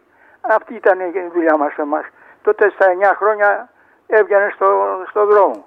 [0.49, 2.05] Αυτή ήταν η δουλειά μας εμάς.
[2.43, 3.69] Τότε στα 9 χρόνια
[4.07, 4.67] έβγαινε στο,
[5.09, 5.65] στο δρόμο.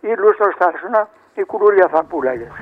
[0.00, 2.52] Ή λούστρο στάσουνα, η κουλούρια θα πουλάγες.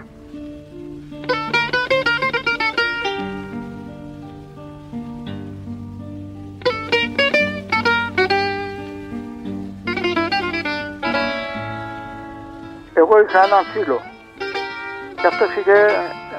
[12.94, 14.00] Εγώ είχα έναν φίλο
[15.20, 16.38] και αυτός είχε ε,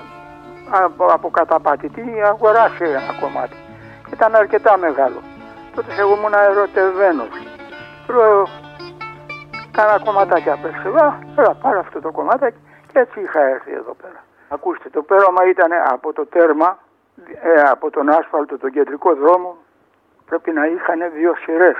[0.69, 3.62] από, από καταπατητή αγοράσει ένα κομμάτι.
[4.13, 5.21] Ήταν αρκετά μεγάλο.
[5.75, 7.29] Τότε εγώ ήμουν ερωτευμένος.
[8.07, 8.47] Του λέω,
[9.71, 10.87] κάνα κομματάκι απ' έξω.
[11.37, 12.57] Έλα, πάρε αυτό το κομμάτάκι
[12.91, 14.23] και έτσι είχα έρθει εδώ πέρα.
[14.49, 16.77] Ακούστε, το πέραμα ήταν από το τέρμα,
[17.41, 19.57] ε, από τον άσφαλτο, τον κεντρικό δρόμο,
[20.25, 21.75] πρέπει να είχαν δύο σειρές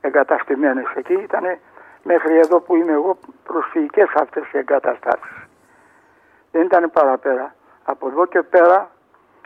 [0.00, 1.12] εγκαταστημένες εκεί.
[1.12, 1.58] Ήταν
[2.02, 5.46] μέχρι εδώ που είμαι εγώ προσφυγικές αυτές οι εγκαταστάσεις.
[6.50, 7.54] Δεν ήταν παραπέρα.
[7.84, 8.90] Από εδώ και πέρα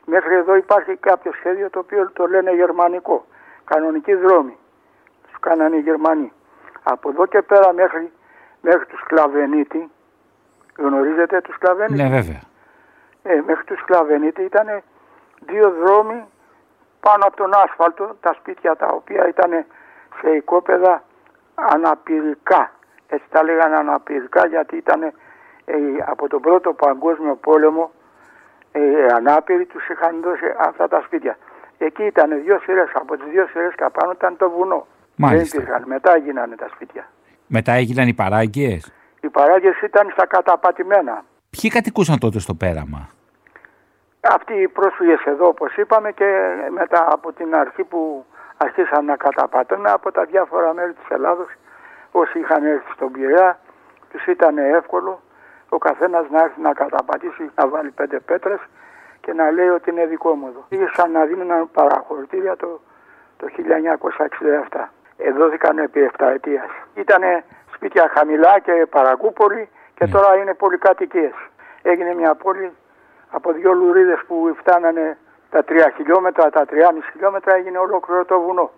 [0.07, 3.27] μέχρι εδώ υπάρχει κάποιο σχέδιο το οποίο το λένε γερμανικό.
[3.65, 4.57] Κανονική δρόμη.
[5.27, 6.33] Τους κάνανε οι Γερμανοί.
[6.83, 8.13] Από εδώ και πέρα μέχρι,
[8.61, 9.91] μέχρι τους Σκλαβενίτη,
[10.79, 12.03] γνωρίζετε τους Σκλαβενίτη.
[12.03, 12.41] Ναι, βέβαια.
[13.23, 14.83] Ε, μέχρι τους Σκλαβενίτη ήταν
[15.47, 16.25] δύο δρόμοι
[17.01, 19.65] πάνω από τον άσφαλτο, τα σπίτια τα οποία ήταν
[20.21, 21.03] σε οικόπεδα
[21.55, 22.71] αναπηρικά.
[23.09, 25.13] Έτσι τα λέγανε αναπηρικά γιατί ήταν ε,
[26.07, 27.91] από τον πρώτο παγκόσμιο πόλεμο
[28.79, 31.37] ε, ανάπηροι τους είχαν δώσει αυτά τα σπίτια.
[31.79, 34.87] Εκεί ήταν δύο σειρές, από τις δύο σειρές και πάνω ήταν το βουνό.
[35.17, 35.57] Μάλιστα.
[35.57, 37.09] Δεν υπήρχαν, μετά έγιναν τα σπίτια.
[37.47, 38.93] Μετά έγιναν οι παράγκες.
[39.21, 41.25] Οι παράγες ήταν στα καταπατημένα.
[41.51, 43.09] Ποιοι κατοικούσαν τότε στο πέραμα;
[44.21, 46.31] Αυτοί οι πρόσφυγες εδώ όπως είπαμε και
[46.71, 48.25] μετά από την αρχή που
[48.57, 51.49] αρχίσαν να καταπατούν από τα διάφορα μέρη της Ελλάδος
[52.11, 53.59] όσοι είχαν έρθει στον Πειραιά
[54.11, 55.21] τους ήταν εύκολο
[55.69, 58.61] ο καθένας να έρθει να καταπατήσει να βάλει πέντε πέτρες
[59.21, 60.65] και να λέει ότι είναι δικό μου εδώ.
[60.69, 62.81] Είχε σαν να δίνουν παραχωρητήρια το,
[63.37, 63.47] το
[64.73, 64.85] 1967.
[65.17, 66.71] Εδώθηκαν επί 7 ετίας.
[66.95, 67.23] Ήταν
[67.75, 71.35] σπίτια χαμηλά και παρακούπολοι και τώρα είναι πολυκατοικίες.
[71.83, 72.73] Έγινε μια πόλη
[73.31, 75.19] από δύο λουρίδες που φτάνανε
[75.51, 76.77] τα 3 χιλιόμετρα, τα 3,5
[77.13, 78.71] χιλιόμετρα έγινε ολόκληρο το βουνό.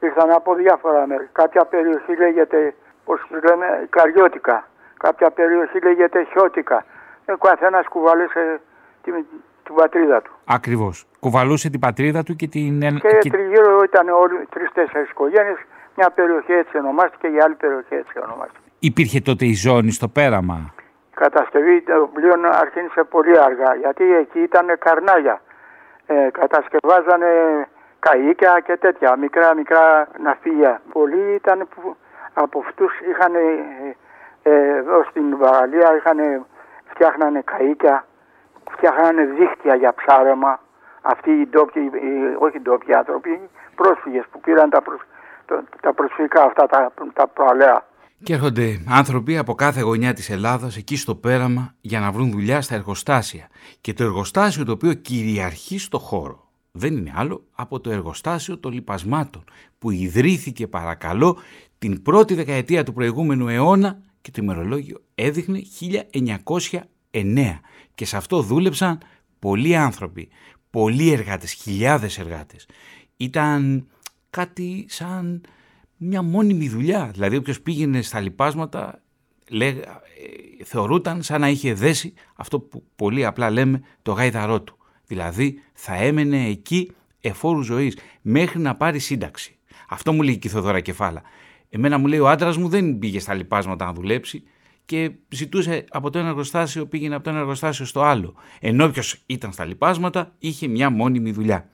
[0.00, 1.28] Ήρθαν από διάφορα μέρη.
[1.32, 4.68] Κάποια περιοχή λέγεται, πώς τους λέμε, Καριώτικα.
[5.06, 6.84] Κάποια περιοχή λέγεται Χιώτικα.
[7.24, 8.60] Ε, Ο καθένας κουβαλούσε
[9.02, 9.14] την,
[9.64, 10.32] την πατρίδα του.
[10.44, 11.06] Ακριβώς.
[11.20, 12.80] Κουβαλούσε την πατρίδα του και την...
[12.80, 15.58] Και, και- τριγύρω ήταν όλοι τρει-τέσσερι οικογένειες.
[15.96, 18.58] Μια περιοχή έτσι ονομάστηκε, η άλλη περιοχή έτσι ονομάστηκε.
[18.78, 20.56] Υπήρχε τότε η ζώνη στο πέραμα;
[21.10, 25.40] Η κατασκευή των πλοίων αρχίνησε πολύ αργά γιατί εκεί ήταν καρνάγια.
[26.06, 27.30] Ε, κατασκευάζανε
[28.06, 30.82] καΐκια και τέτοια, μικρά μικρά ναυπηγεία.
[30.92, 31.96] Πολλοί ήταν που
[32.34, 33.96] από αυτούς είχαν ε, ε,
[34.52, 36.18] εδώ στην Βαραλία είχαν,
[36.92, 37.96] φτιάχνανε καΐκια,
[38.74, 40.60] φτιάχνανε δίχτυα για ψάρεμα.
[41.02, 45.00] Αυτοί οι ντόπιοι, οι- όχι οι ντόπιοι άνθρωποι, οι πρόσφυγες που πήραν τα, προσ,
[45.46, 47.86] το- τα προσφυγικά αυτά τα, τα παλαιά.
[48.22, 52.60] Και έρχονται άνθρωποι από κάθε γωνιά της Ελλάδας εκεί στο πέραμα για να βρουν δουλειά
[52.60, 53.48] στα εργοστάσια.
[53.80, 58.72] Και το εργοστάσιο το οποίο κυριαρχεί στο χώρο δεν είναι άλλο από το εργοστάσιο των
[58.72, 59.44] λιπασμάτων
[59.78, 61.36] που ιδρύθηκε παρακαλώ
[61.78, 65.62] την πρώτη δεκαετία του προηγούμενου αιώνα και το ημερολόγιο έδειχνε
[67.10, 67.58] 1909
[67.94, 68.98] και σε αυτό δούλεψαν
[69.38, 70.28] πολλοί άνθρωποι,
[70.70, 72.68] πολλοί εργάτες, χιλιάδες εργάτες.
[73.16, 73.88] Ήταν
[74.30, 75.40] κάτι σαν
[75.96, 77.10] μια μόνιμη δουλειά.
[77.12, 79.02] Δηλαδή όποιος πήγαινε στα λοιπάσματα
[79.48, 79.82] λέγα,
[80.60, 84.76] ε, θεωρούταν σαν να είχε δέσει αυτό που πολύ απλά λέμε το γάιδαρό του.
[85.06, 89.58] Δηλαδή θα έμενε εκεί εφόρου ζωής μέχρι να πάρει σύνταξη.
[89.88, 91.22] Αυτό μου λέει και η Θοδωρά Κεφάλα.
[91.76, 94.42] Εμένα μου λέει ο άντρας μου δεν πήγε στα λοιπάσματα να δουλέψει
[94.84, 98.34] και ζητούσε από το ένα εργοστάσιο, πήγαινε από το ένα εργοστάσιο στο άλλο.
[98.60, 101.68] Ενώ όποιος ήταν στα λοιπάσματα είχε μια μόνιμη δουλειά.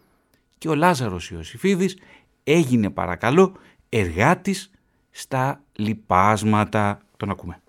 [0.58, 1.98] Και ο Λάζαρος Ιωσήφιδης
[2.44, 3.52] έγινε παρακαλώ
[3.88, 4.70] εργάτης
[5.10, 7.00] στα λοιπάσματα.
[7.16, 7.60] Τον ακούμε.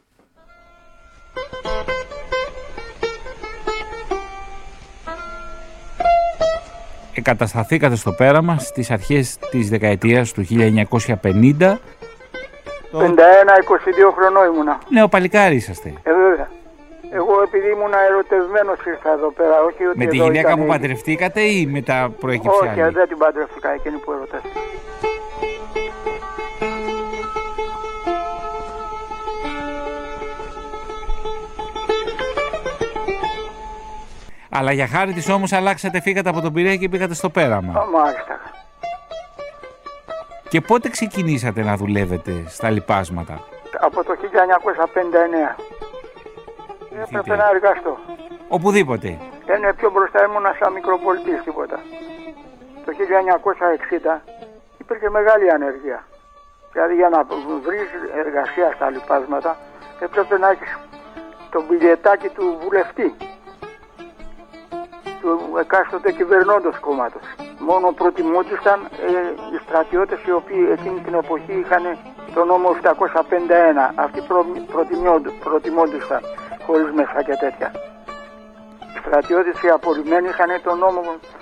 [7.14, 10.46] Εγκατασταθήκατε στο πέραμα στις αρχές της δεκαετίας του
[11.22, 11.80] 1950.
[12.92, 14.78] 51-22 χρονών ήμουνα.
[14.90, 15.94] Νέο παλικάρι είσαστε.
[16.04, 16.48] Ε, βέβαια.
[17.14, 20.66] Εγώ επειδή ήμουν ερωτευμένος ήρθα εδώ πέρα, όχι ότι Με τη εδώ γυναίκα ήταν που
[20.66, 24.60] η- παντρευτήκατε ή μετά προέκυψε Όχι, άλλη; δεν την παντρεύτηκα εκείνη που ερωτεύτηκα.
[34.50, 37.80] Αλλά για χάρη της όμως αλλάξατε, φύγατε από τον Πειραιά και πήγατε στο πέραμα.
[37.80, 38.40] Α, Μάλιστα.
[40.52, 43.36] Και πότε ξεκινήσατε να δουλεύετε στα λοιπάσματα;
[43.80, 45.56] Από το 1959.
[47.04, 47.98] Έπρεπε να εργαστώ.
[48.48, 49.08] Οπουδήποτε.
[49.56, 51.80] Είναι πιο μπροστά ήμουν σαν μικροπολιτής τίποτα.
[52.86, 54.22] Το 1960
[54.78, 56.00] υπήρχε μεγάλη ανεργία.
[56.72, 57.24] Δηλαδή για να
[57.66, 57.90] βρεις
[58.26, 59.58] εργασία στα λοιπάσματα
[60.00, 60.78] έπρεπε να έχεις
[61.52, 63.16] το μπιλιετάκι του βουλευτή
[65.22, 67.22] του εκάστοτε κυβερνώντος κόμματος.
[67.60, 69.12] Μόνο προτιμούνταν ε,
[69.54, 71.84] οι στρατιώτες οι οποίοι εκείνη την εποχή είχαν
[72.34, 72.90] το νόμο 751.
[73.96, 74.46] Αυτοί προ,
[75.44, 76.22] προτιμόντουσαν
[76.66, 77.72] χωρίς μέσα και τέτοια.
[78.96, 81.02] Οι στρατιώτες οι απολυμμένοι είχαν το νόμο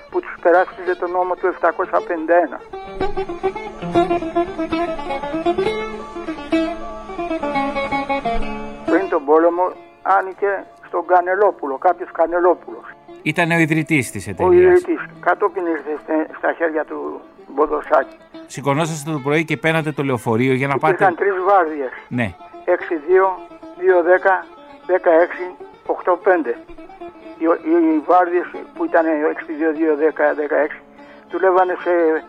[0.09, 1.67] που τους περάσπιζε το νόμο του 751.
[8.85, 12.83] Πριν τον πόλεμο άνοιγε στον Κανελόπουλο, κάποιος Κανελόπουλος.
[13.21, 14.61] Ήταν ο ιδρυτής της Ο εταιρείας.
[14.79, 15.01] ιδρυτής.
[15.19, 18.15] Κατόπιν ήρθε στε- στα χέρια του Μποδοσάκη.
[18.47, 20.93] Σηκωνόσαστε το πρωί και παίρνατε το λεωφορείο για να πάτε...
[20.93, 21.91] Υπήρχαν τρεις βάρδιες.
[22.07, 22.33] Ναι.
[22.65, 22.71] 6-2,
[23.79, 24.45] 2-10,
[24.87, 25.53] 16,
[25.85, 26.55] 8-5.
[27.41, 29.09] Οι, οι βάρδιες που ήταν 6-2,
[30.13, 30.81] 2-10, 16
[31.31, 32.23] δουλεύανε σε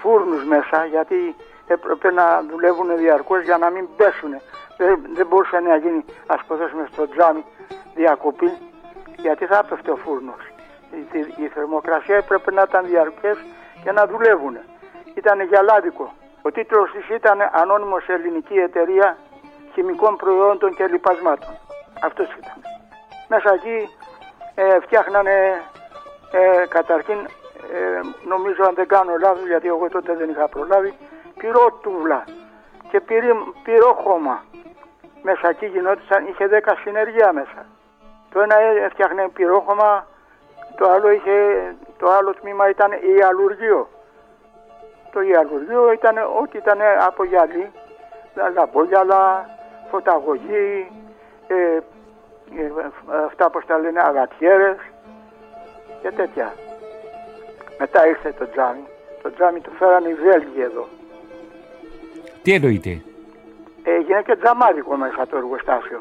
[0.00, 1.34] φούρνους μέσα γιατί
[1.66, 4.30] έπρεπε να δουλεύουν διαρκώς για να μην πέσουν.
[4.76, 7.44] Δεν, δεν μπορούσε να γίνει ας υποθέσουμε στο τζάμι
[7.94, 8.52] διακοπή
[9.16, 10.42] γιατί θα έπεφτε ο φούρνος.
[10.90, 13.36] Η, η- η θερμοκρασία έπρεπε να ήταν διαρκές
[13.84, 14.58] και να δουλεύουν.
[15.14, 16.12] Ήταν γυαλάδικο.
[16.42, 19.16] Ο τίτλος της ήταν «Ανώνυμος ελληνική εταιρεία
[19.72, 21.54] χημικών προϊόντων και λοιπασμάτων».
[22.02, 22.52] Αυτός ήταν.
[23.28, 23.88] Μέσα εκεί
[24.54, 25.62] ε, φτιάχνανε
[26.32, 27.18] ε, καταρχήν,
[27.72, 30.94] ε, νομίζω αν δεν κάνω λάθος, γιατί εγώ τότε δεν είχα προλάβει,
[31.38, 32.24] πυρότουβλα
[32.90, 33.32] και πυρί,
[33.64, 34.42] πυρόχωμα.
[35.26, 37.66] Μέσα εκεί γινόταν, είχε 10 συνεργεία μέσα.
[38.32, 40.06] Το ένα ε, έφτιαχνε πυρόχωμα,
[40.76, 41.36] το άλλο, είχε,
[41.98, 43.88] το άλλο τμήμα ήταν ιαλουργείο.
[45.12, 47.70] Το ιαλουργείο ήταν ό,τι ήταν από γυαλί,
[48.54, 49.48] λαμπόγιαλα,
[49.90, 50.90] φωταγωγή,
[51.46, 52.72] ε, ε,
[53.26, 54.76] αυτά πως τα λένε αγατιέρες
[56.02, 56.54] και τέτοια.
[57.78, 58.84] Μετά ήρθε το τζάμι.
[59.22, 60.88] Το τζάμι το φέρανε οι Βέλγοι εδώ.
[62.42, 63.02] Τι εννοείται;
[63.84, 66.00] Έγινε και τζαμάδικο μέσα το εργοστάσιο.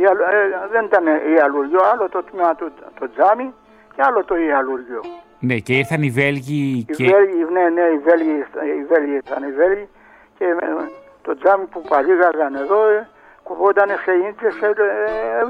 [0.00, 1.04] Η αλ- ε, δεν ήταν
[1.36, 3.54] ιαλουργείο, άλλο το τμήμα του το τζάμι
[3.94, 5.00] και άλλο το ιαλουργείο.
[5.38, 7.04] Ναι, και ήρθαν οι Βέλγοι Οι και...
[7.04, 8.36] Βέλγοι, ναι, ναι, οι Βέλγοι,
[8.80, 9.88] οι Βέλγοι ήταν οι Βέλγοι
[10.38, 10.54] και ε,
[11.22, 13.08] το τζάμι που παλίγαγαν εδώ ε,
[13.42, 14.72] κουβόταν σε ίντσες ε,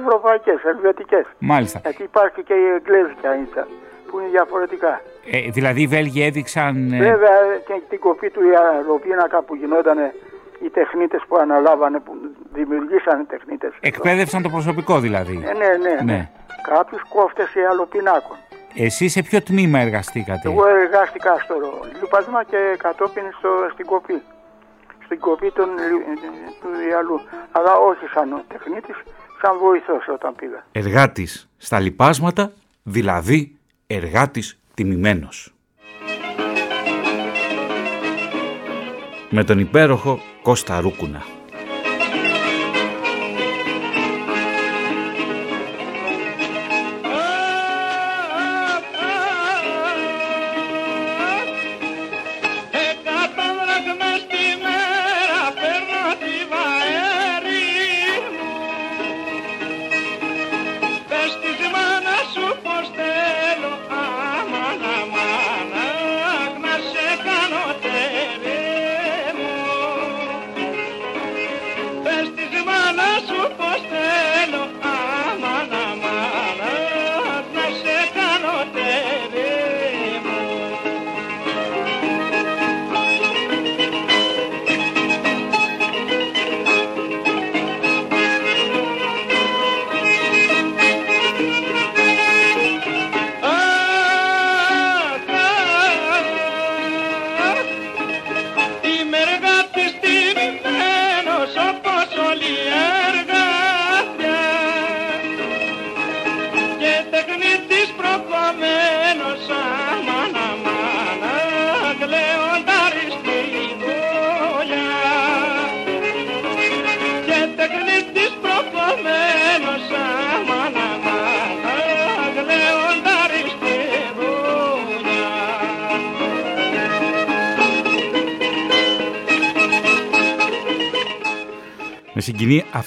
[0.01, 1.25] ευρωπαϊκές, ελβετικές.
[1.39, 1.79] Μάλιστα.
[1.85, 3.67] Γιατί υπάρχει και η εγγλέζικα ίντσα
[4.11, 5.01] που είναι διαφορετικά.
[5.33, 6.93] Ε, δηλαδή οι Βέλγοι έδειξαν...
[6.93, 8.41] ε, Βέβαια και την κοπή του
[8.73, 9.99] αεροπίνακα που γινόταν
[10.65, 12.13] οι τεχνίτες που αναλάβανε, που
[12.53, 13.73] δημιουργήσανε τεχνίτες.
[13.81, 15.43] εκπαίδευσαν το προσωπικό δηλαδή.
[15.47, 16.03] Ε, ναι, ναι, ναι.
[16.13, 16.31] Ναι.
[16.69, 18.37] Κάποιους κόφτες ιαλοπινάκων.
[18.75, 21.55] Εσείς σε ποιο τμήμα εργαστήκατε; Εγώ εργάστηκα στο
[21.99, 24.23] λιουπάσμα και κατόπιν στο, στην κοπή.
[25.05, 26.05] Στην κοπή των, λι-
[26.61, 27.21] του ιαλού.
[27.53, 28.97] Αλλά όχι σαν τεχνίτης,
[29.43, 30.65] σαν βοηθός όταν πήγα.
[30.73, 35.55] Εργάτης στα λοιπάσματα, δηλαδή εργάτης τιμημένος.
[39.31, 41.23] Με τον υπέροχο Κώστα Ρούκουνα.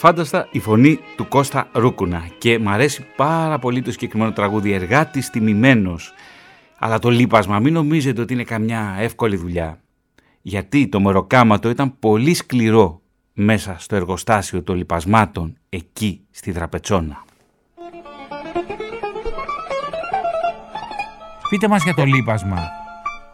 [0.02, 5.30] Αφάνταστα η φωνή του Κώστα Ρούκουνα και μ' αρέσει πάρα πολύ το συγκεκριμένο τραγούδι «Εργάτης
[5.30, 6.14] τιμημένος».
[6.80, 9.80] Αλλά το λείπασμα μην νομίζετε ότι είναι καμιά εύκολη δουλειά.
[10.42, 13.02] Γιατί το μεροκάματο ήταν πολύ σκληρό
[13.34, 17.24] μέσα στο εργοστάσιο των λιπασμάτων εκεί στη Δραπετσόνα.
[21.50, 22.58] Πείτε μας για το λίπασμα.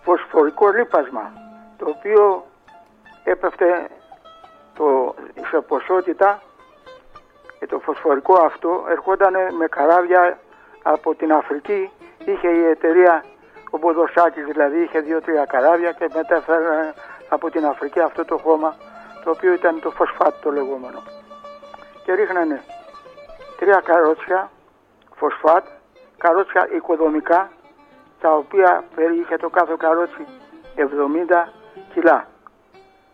[0.01, 1.31] Φωσφορικό λίπασμα,
[1.77, 2.45] το οποίο
[3.23, 3.65] έπεφτε
[4.77, 5.15] το,
[5.49, 6.41] σε ποσότητα
[7.65, 10.37] και το φωσφορικό αυτό ερχόταν με καράβια
[10.83, 11.91] από την Αφρική.
[12.25, 13.23] Είχε η εταιρεία,
[13.69, 16.93] ο Μποδοσάκης δηλαδή, είχε δύο-τρία καράβια και μετά έφεραν
[17.29, 18.75] από την Αφρική αυτό το χώμα
[19.23, 21.01] το οποίο ήταν το φωσφάτ το λεγόμενο.
[22.03, 22.61] Και ρίχνανε
[23.59, 24.51] τρία καρότσια
[25.15, 25.65] φωσφάτ,
[26.17, 27.49] καρότσια οικοδομικά,
[28.21, 30.25] τα οποία περιείχε το κάθε καρότσι
[30.75, 31.47] 70
[31.93, 32.27] κιλά.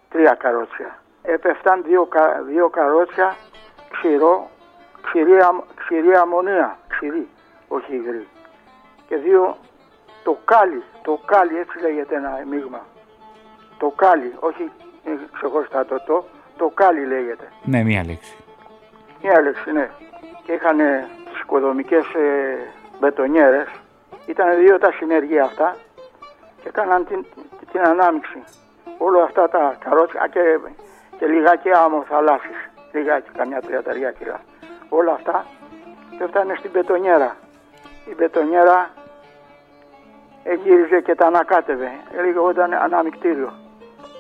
[0.10, 1.00] Τρία καρότσια.
[1.22, 2.08] Έπεφταν δύο,
[2.48, 3.36] δύο καρότσια
[3.92, 4.50] ξηρό,
[5.02, 5.34] ξηρή,
[5.76, 7.28] ξηρή αμμονία, ξηρή,
[7.68, 8.28] όχι υγρή.
[9.08, 9.58] Και δύο
[10.24, 12.86] το κάλι, το κάλι έτσι λέγεται ένα μείγμα.
[13.78, 14.72] Το κάλι, όχι
[15.32, 16.26] ξεχωριστά το το,
[16.58, 17.52] το κάλι λέγεται.
[17.64, 18.36] Ναι, μία λέξη.
[19.22, 19.90] Μία λέξη, ναι.
[20.44, 20.78] Και είχαν
[21.32, 22.58] τις οικοδομικές ε,
[23.00, 23.68] μπετονιέρες.
[24.26, 25.76] Ήταν δύο τα συνεργεία αυτά
[26.62, 27.26] και έκαναν την,
[27.72, 28.44] την ανάμειξη.
[28.98, 30.60] Όλα αυτά τα καρότσια και,
[31.18, 32.71] και λιγάκι άμμο θαλάσσης.
[32.92, 34.42] Λιγάκι, καμιά τριανταριά κιλά.
[34.90, 35.46] Όλα αυτά
[36.20, 37.36] έφτανε στην μπετονιέρα.
[38.06, 38.90] Η μπετονιέρα
[40.64, 41.92] γύριζε και τα ανακάτευε.
[42.18, 43.54] Έλεγε όταν αναμεικτήριο.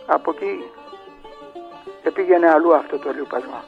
[0.05, 0.71] Από εκεί
[2.13, 3.63] πήγαινε αλλού αυτό το λίπασμα.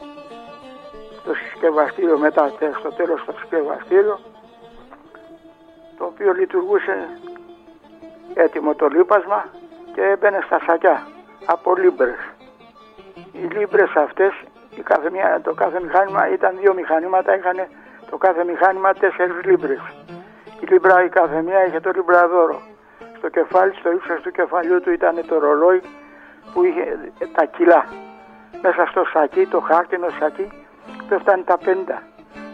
[1.22, 4.20] Στο συσκευαστήριο μετά, στο τέλος στο συσκευαστήριο,
[5.98, 7.08] το οποίο λειτουργούσε
[8.34, 9.46] έτοιμο το λίπασμα
[9.94, 11.08] και έμπαινε στα σακιά
[11.46, 12.20] από λίμπρες.
[13.32, 14.34] Οι λίμπρες αυτές,
[14.76, 17.58] η κάθε μια, το κάθε μηχάνημα ήταν δύο μηχανήματα, είχαν
[18.10, 19.82] το κάθε μηχάνημα τέσσερις λίμπρες.
[20.60, 22.62] Η λίμπρα η κάθε μία είχε το λιμπραδόρο.
[23.18, 25.82] Στο κεφάλι, στο ύψος του κεφαλιού του ήταν το ρολόι
[26.54, 27.00] που είχε
[27.34, 27.86] τα κιλά.
[28.62, 30.52] Μέσα στο σακί, το χάρτινο σακί,
[31.10, 32.02] πέφτανε τα 50.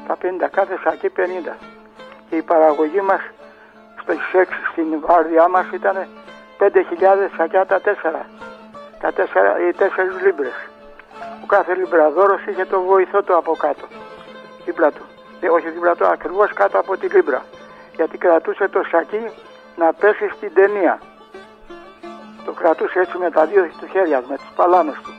[0.07, 1.55] Τα 50, κάθε σακί 50.
[2.29, 3.21] Και η παραγωγή μας
[4.01, 6.07] στο 6 στην βάρδιά μας ήταν
[6.57, 8.25] 5.000 σακιά τα 4.
[8.99, 10.68] Τα 4, οι 4 λίμπρες.
[11.43, 13.85] Ο κάθε λιμπραδόρος είχε το βοηθό του από κάτω.
[14.65, 15.03] Δίπλα του.
[15.39, 17.45] Ε, όχι δίπλα του, ακριβώς κάτω από τη λίμπρα.
[17.95, 19.31] Γιατί κρατούσε το σακί
[19.75, 20.99] να πέσει στην ταινία.
[22.45, 25.13] Το κρατούσε έτσι με τα δύο του χέρια, με τις παλάμες του.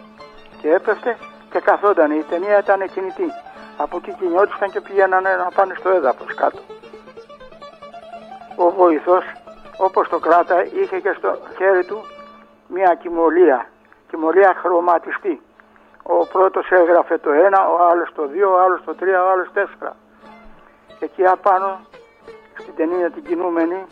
[0.61, 1.17] Και έπεφτε
[1.51, 2.11] και καθόταν.
[2.11, 3.33] Η ταινία ήταν κινητή.
[3.77, 6.59] Από εκεί κινιόντουσαν και πήγαιναν να πάνε στο έδαφος κάτω.
[8.57, 9.25] Ο βοηθός,
[9.77, 12.05] όπως το κράτα, είχε και στο χέρι του
[12.69, 13.67] μια κοιμωλία.
[14.09, 15.41] Κοιμωλία χρωματιστή.
[16.19, 19.49] Ο πρώτος έγραφε το ένα, ο άλλος το δύο, ο άλλος το τρία, ο άλλος
[19.53, 19.97] τέσσερα.
[21.01, 21.81] Εκεί απάνω,
[22.59, 23.87] στην ταινία την κινούμενη,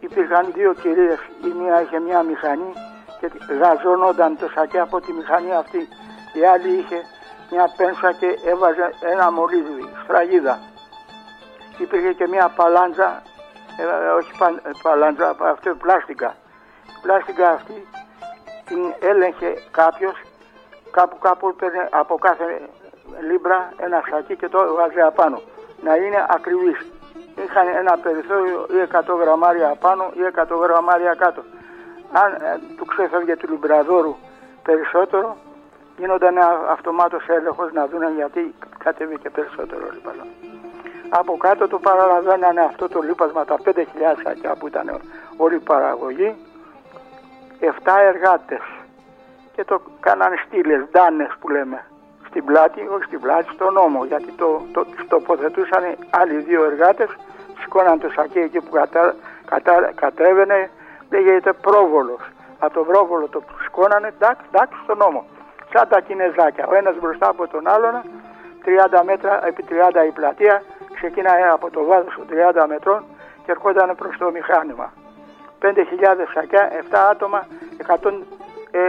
[0.00, 1.18] υπήρχαν δύο κυρίες.
[1.44, 2.72] Η μία είχε μια μηχανή
[3.20, 3.30] και
[3.60, 5.88] γαζώνονταν το σακί από τη μηχανή αυτή.
[6.32, 7.00] Η άλλη είχε
[7.50, 10.58] μια πένσα και έβαζε ένα μολύβι, σφραγίδα.
[11.78, 13.22] Υπήρχε και μια παλάντζα,
[13.78, 13.84] ε,
[14.18, 16.34] όχι πα, ε, παλάντζα, αυτό πλάστικα.
[16.86, 17.86] Η πλάστικα αυτή
[18.64, 20.14] την έλεγχε κάποιος,
[20.92, 22.60] κάπου κάπου παίρνε από κάθε
[23.28, 25.40] λίμπρα ένα σακί και το βάζει απάνω.
[25.82, 26.78] Να είναι ακριβής
[27.44, 31.42] είχαν ένα περιθώριο ή 100 γραμμάρια πάνω ή 100 γραμμάρια κάτω.
[32.12, 34.16] Αν ε, του ξέφευγε του Λιμπραδόρου
[34.62, 35.36] περισσότερο,
[35.96, 36.38] γίνονταν
[36.70, 40.26] αυτομάτως έλεγχος να δουν γιατί κατέβηκε περισσότερο λίπασμα.
[41.08, 43.74] Από κάτω του παραλαβαίνανε αυτό το λίπασμα τα 5.000
[44.24, 45.00] σακιά που ήταν
[45.36, 46.36] όλη η παραγωγή,
[47.60, 47.66] 7
[48.00, 48.60] εργάτες
[49.54, 51.84] και το κάνανε στήλες, ντάνες που λέμε
[52.32, 54.04] στην πλάτη, όχι στην πλάτη, στον νόμο.
[54.04, 57.08] Γιατί το, το, το τοποθετούσαν άλλοι δύο εργάτες,
[57.60, 60.70] σηκώναν το σακί εκεί που κατα, κατα, κατέβαινε,
[61.10, 62.22] λέγεται πρόβολος.
[62.58, 65.24] Από το πρόβολο το σηκώνανε, εντάξει, εντάξει, στον νόμο.
[65.72, 66.66] Σαν τα κινεζάκια.
[66.66, 68.02] Ο ένας μπροστά από τον άλλον,
[68.64, 70.62] 30 μέτρα επί 30 η πλατεία,
[70.94, 73.04] ξεκίναγε από το βάθος των 30 μετρών
[73.44, 74.92] και ερχόταν προς το μηχάνημα.
[75.62, 75.68] 5.000
[76.34, 77.46] σακιά, 7 άτομα,
[77.86, 78.41] 135
[78.72, 78.80] ε,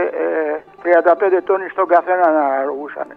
[1.35, 3.07] ε, τόνοι στον καθένα να αργούσαν.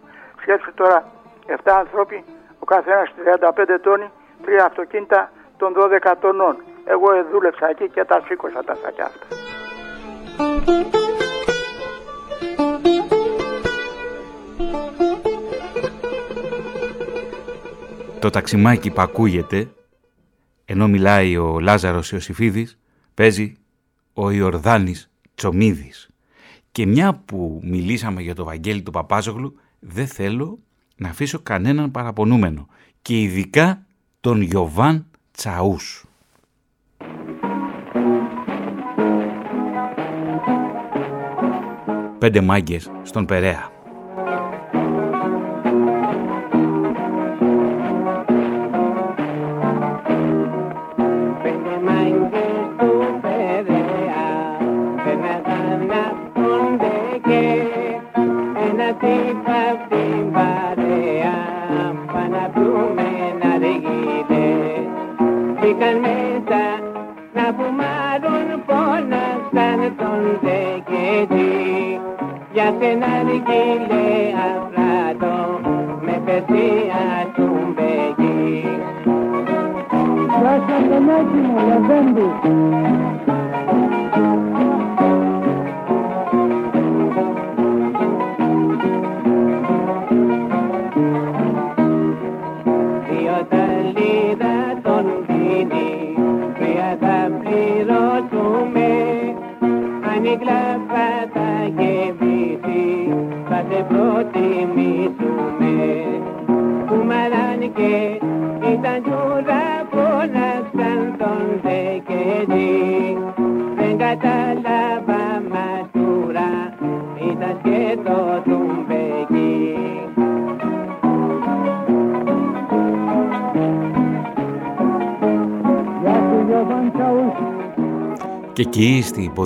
[0.41, 1.05] Σκέψου τώρα
[1.47, 2.25] 7 ανθρώποι,
[2.59, 4.11] ο καθένας 35 τόνοι,
[4.45, 6.57] τρία αυτοκίνητα των 12 τονών.
[6.85, 9.27] Εγώ δούλεψα εκεί και τα σήκωσα τα σακιά αυτά.
[18.21, 19.69] Το ταξιμάκι που ακούγεται,
[20.64, 22.79] ενώ μιλάει ο Λάζαρος Ιωσήφιδης,
[23.14, 23.57] παίζει
[24.14, 26.16] ο Ιορδάνης Τσομίδης.
[26.77, 30.59] Και μια που μιλήσαμε για το Βαγγέλη του Παπάζογλου, δεν θέλω
[30.97, 32.66] να αφήσω κανέναν παραπονούμενο
[33.03, 33.87] και ειδικά
[34.20, 36.05] τον Γιωβάν Τσαούς.
[42.18, 43.76] Πέντε μάγκες στον Περαία.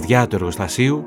[0.00, 1.04] Ποδιά του εργοστασίου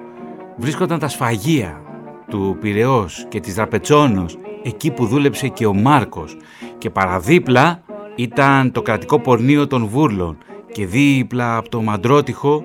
[0.56, 1.82] βρίσκονταν τα σφαγεία
[2.30, 6.38] του Πυραιός και της Δραπετσόνος εκεί που δούλεψε και ο Μάρκος
[6.78, 7.82] και παραδίπλα
[8.16, 10.38] ήταν το κρατικό πορνείο των Βούρλων
[10.72, 12.64] και δίπλα από το Μαντρότυχο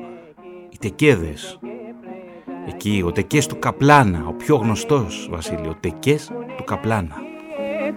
[0.69, 1.59] οι Τεκέδες.
[2.69, 7.17] Εκεί ο Τεκές του Καπλάνα, ο πιο γνωστός Βασίλειο, ο Τεκές του Καπλάνα.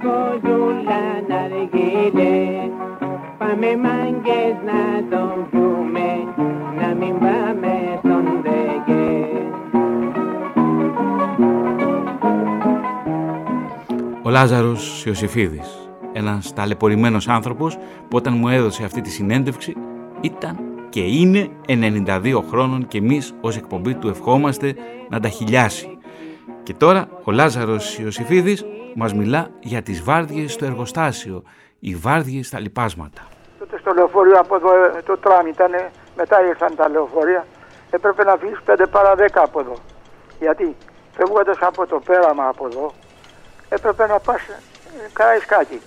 [0.01, 2.69] κοζούλα ναργίλε
[3.37, 6.09] Πάμε μάγκες να τον πιούμε
[6.79, 7.13] Να μην
[14.31, 19.75] Λάζαρος Ιωσήφιδης, ένας ταλαιπωρημένος άνθρωπος που όταν μου έδωσε αυτή τη συνέντευξη
[20.21, 20.59] ήταν
[20.89, 24.75] και είναι 92 χρόνων και εμείς ως εκπομπή του ευχόμαστε
[25.09, 25.97] να τα χιλιάσει.
[26.63, 28.65] Και τώρα ο Λάζαρος Ιωσήφιδης
[28.95, 31.43] μας μιλά για τις βάρδιες στο εργοστάσιο,
[31.79, 33.21] οι βάρδιες στα λοιπάσματα.
[33.59, 35.71] Τότε στο λεωφορείο από εδώ ε, το τραμ ήταν,
[36.17, 37.45] μετά ήρθαν τα λεωφορεία.
[37.89, 39.75] Έπρεπε να φύγεις 5 παρα 10 από εδώ.
[40.39, 40.75] Γιατί
[41.15, 42.93] φεύγοντας από το πέραμα από εδώ,
[43.75, 44.55] έπρεπε να πας ε,
[45.13, 45.79] Καραϊσκάκι.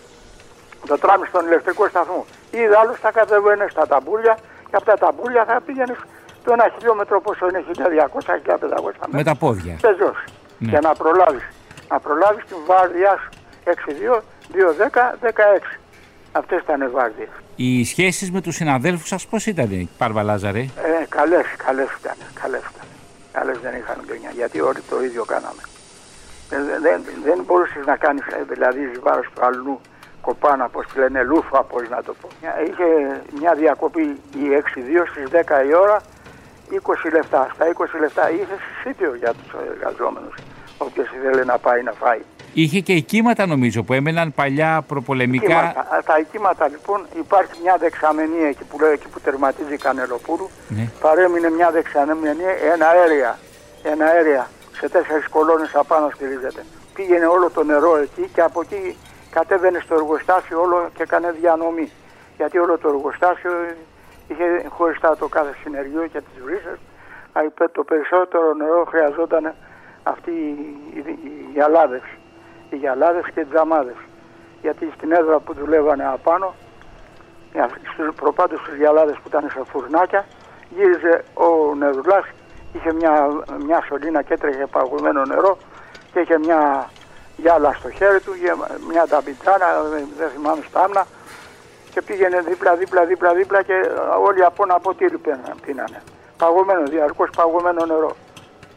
[0.86, 2.24] Το τραμ στον ηλεκτρικό σταθμό.
[2.50, 4.34] Ή άλλως θα κατεβαίνεις στα ταμπούλια
[4.68, 5.98] και από τα ταμπούλια θα πήγαινες
[6.44, 9.06] το ένα χιλιόμετρο πόσο είναι 1200-1500 μέτρα.
[9.08, 9.76] Με τα πόδια.
[9.80, 10.24] Πεζός.
[10.58, 10.68] Ναι.
[10.70, 11.46] Για να προλάβεις.
[11.88, 13.28] Να προλάβεις την βάρδιά σου.
[13.64, 14.22] 6-2,
[14.52, 15.78] 2-10, 16.
[16.32, 17.28] Αυτές ήταν οι βάρδιες.
[17.56, 20.68] Οι σχέσεις με τους συναδέλφους σας πώς ήταν, Πάρβα Λάζαρε; Ε,
[21.08, 22.86] καλές, καλές ήταν, καλές ήταν.
[23.32, 25.62] Καλές δεν είχαν γκρινιά, γιατί όλοι το ίδιο κάναμε.
[26.54, 29.80] Ε, δεν, δεν, δεν μπορούσες να κάνεις, ε, δηλαδή, εις βάρος του αλλού
[30.20, 32.28] κοπάνα, πώς τη λένε, λούφα, πώς να το πω.
[32.42, 32.86] Μια- Είχε
[33.40, 34.02] μια διακοπή
[34.42, 35.96] η 6-2 στις 10 η ώρα,
[36.70, 37.48] 20 λεπτά.
[37.54, 40.34] Στα 20 λεπτά είχε συσίτιο για τους εργαζόμενους,
[40.78, 42.20] όποιος ήθελε να πάει να φάει.
[42.56, 45.46] Είχε και οικήματα νομίζω που έμεναν παλιά προπολεμικά.
[45.46, 45.80] Κύματα.
[45.80, 50.50] Α, Τα οικήματα λοιπόν υπάρχει μια δεξαμενή εκεί που, λέει, εκεί που τερματίζει η Κανελοπούλου.
[50.68, 50.88] Ναι.
[51.00, 52.42] Παρέμεινε μια δεξαμενή,
[52.74, 53.38] ένα αέρια.
[53.82, 56.64] Ένα αέρια σε τέσσερις κολόνες απάνω στηρίζεται.
[56.94, 58.96] Πήγαινε όλο το νερό εκεί και από εκεί
[59.30, 61.92] κατέβαινε στο εργοστάσιο όλο και έκανε διανομή.
[62.36, 63.52] Γιατί όλο το εργοστάσιο
[64.28, 66.78] είχε χωριστά το κάθε συνεργείο και τις βρύσες.
[67.32, 69.54] Α, υπέ- Το περισσότερο νερό χρειαζόταν
[70.02, 70.56] αυτοί οι,
[70.94, 72.02] οι, οι γυαλάδες.
[72.70, 73.96] Οι γυαλάδες και οι τζαμάδες.
[74.62, 76.54] Γιατί στην έδρα που δουλεύανε απάνω,
[77.52, 80.24] για- στους- προπάντως στους γυαλάδες που ήταν σε φουρνάκια,
[80.70, 82.24] γύριζε ο νερουλάς,
[82.74, 83.12] είχε μια,
[83.66, 85.58] μια σωλήνα και έτρεχε παγωμένο νερό
[86.12, 86.90] και είχε μια
[87.36, 88.54] γυάλα στο χέρι του, είχε
[88.88, 91.06] μια ταμπιτζάνα, δεν- δεν θυμάμαι στάμνα
[91.90, 93.74] και πήγαινε δίπλα, δίπλα, δίπλα, δίπλα και
[94.20, 96.02] όλοι από ένα ποτήρι πίνανε- πίνανε.
[96.38, 98.16] Παγωμένο, διαρκώς παγωμένο νερό,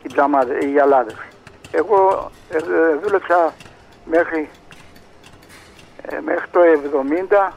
[0.03, 1.15] οι, τζαμάδες, οι γυαλάδες.
[1.71, 3.53] Εγώ ε, ε, δούλεψα
[4.05, 4.49] μέχρι,
[6.01, 7.53] ε, μέχρι το 70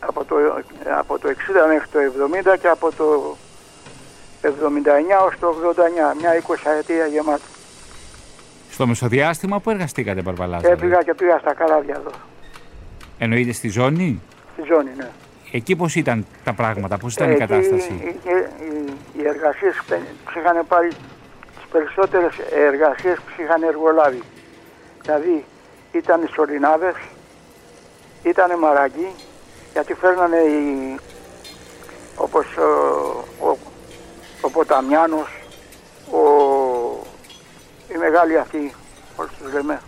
[0.00, 3.36] από το, ε, από το 60 μέχρι το 70 και από το
[4.42, 4.48] 79
[5.26, 5.54] ως το
[6.14, 7.42] 89, μια 20 ετία γεμάτη.
[8.70, 10.72] Στο μεσοδιάστημα που εργαστήκατε, Πάρβα Λάζαρε.
[10.72, 12.10] Έπηγα και πήγα στα καράβια εδώ,
[13.18, 14.22] Εννοείται στη ζώνη;
[14.52, 15.10] στη ζώνη, ναι.
[15.52, 19.94] Εκεί πώς ήταν τα πράγματα, πώς ήταν η Εκεί κατάσταση; είχε- οι, οι εργασίες που
[20.24, 24.22] τους είχαν πάρει τις περισσότερες εργασίες που τους είχαν εργολάβει.
[25.02, 25.44] Δηλαδή
[25.92, 26.94] ήταν οι σωληνάδες,
[28.22, 29.10] ήταν μαραγκοί,
[29.72, 30.96] γιατί φέρνανε οι,
[32.16, 33.56] όπως ο, ο,
[34.40, 35.28] ο Ποταμιάνος,
[36.12, 36.20] ο,
[37.94, 38.72] οι μεγάλοι αυτοί,
[39.16, 39.80] πώς τους λέμε,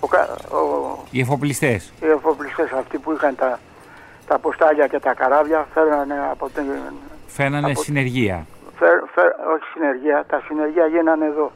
[0.00, 0.58] ο, κα- ο,
[1.10, 1.92] Οι εφοπλιστές.
[2.02, 3.58] οι εφοπλιστές αυτοί που είχαν τα,
[4.26, 6.64] τα ποστάλια και τα καράβια φέρνανε από την...
[7.26, 8.46] Φαίνανε Από- συνεργεία.
[8.78, 11.52] Φέρ, φέρ, όχι συνεργεία, τα συνεργεία γίνανε εδώ.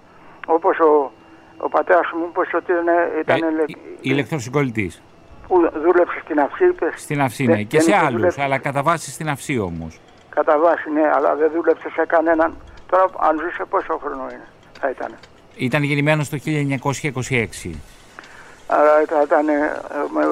[0.46, 1.10] Όπως ο,
[1.56, 2.86] ο πατέρας μου είπες ότι ήταν,
[3.20, 5.02] ήταν Ε, ελε- η- ηλεκτροσυγκολητής.
[5.48, 7.54] που δούλεψε στην Αυσή, είπες, Στην Αυσή, ναι.
[7.54, 8.40] Δεν- Και δεν σε είχε άλλους, δουλέψει.
[8.40, 10.00] αλλά κατά βάση στην Αυσή όμως.
[10.34, 12.56] Κατά βάση, ναι, αλλά δεν δούλεψε σε κανέναν.
[12.86, 14.48] Τώρα αν ζούσε πόσο χρόνο είναι,
[14.80, 15.14] θα ήταν.
[15.56, 17.74] Ήταν γεννημένος το 1926.
[18.66, 19.52] Άρα θα ήταν ε,
[20.12, 20.22] με,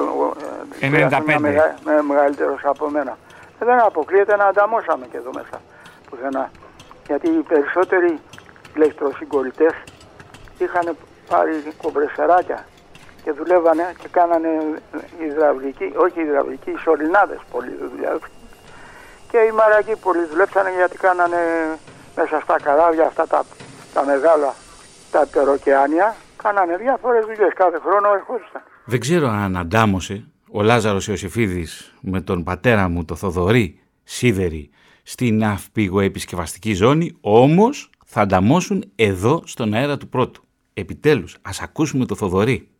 [0.79, 1.23] ε, 95.
[1.25, 3.17] με, μεγα- με μεγαλύτερος από μένα.
[3.59, 5.61] Ε, δεν αποκλείεται να ανταμώσαμε και εδώ μέσα
[6.09, 6.51] πουθενά.
[7.07, 8.19] Γιατί οι περισσότεροι
[8.75, 9.73] ηλεκτροσυγκολητές
[10.57, 10.95] είχαν
[11.29, 12.65] πάρει κομπρεσεράκια
[13.23, 14.49] και δουλεύανε και κάνανε
[15.27, 18.17] υδραυλική, όχι υδραυλική, σωληνάδες πολλοί δουλειά.
[19.31, 21.37] Και οι μαρακοί πολλοί δουλέψανε γιατί κάνανε
[22.15, 23.45] μέσα στα καράβια αυτά τα,
[23.93, 24.53] τα μεγάλα,
[25.11, 28.61] τα τεροκεάνια, κάνανε διάφορες δουλειές κάθε χρόνο ερχόντουσαν.
[28.85, 34.69] Δεν ξέρω αν αντάμωσε ο Λάζαρος Ιωσήφιδης με τον πατέρα μου, το Θοδωρή Σίδερη,
[35.03, 40.43] στην ναυπηγοεπισκευαστική ζώνη, όμως θα ανταμώσουν εδώ στον αέρα του πρώτου.
[40.73, 42.70] Επιτέλους, ας ακούσουμε το Θοδωρή.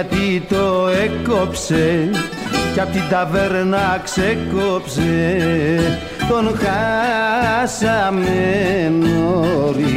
[0.00, 2.10] Γιατί το έκοψε
[2.72, 5.38] κι απ' την ταβέρνα ξεκόψε.
[6.28, 8.32] Τον χάσαμε
[9.00, 9.90] νωρίς.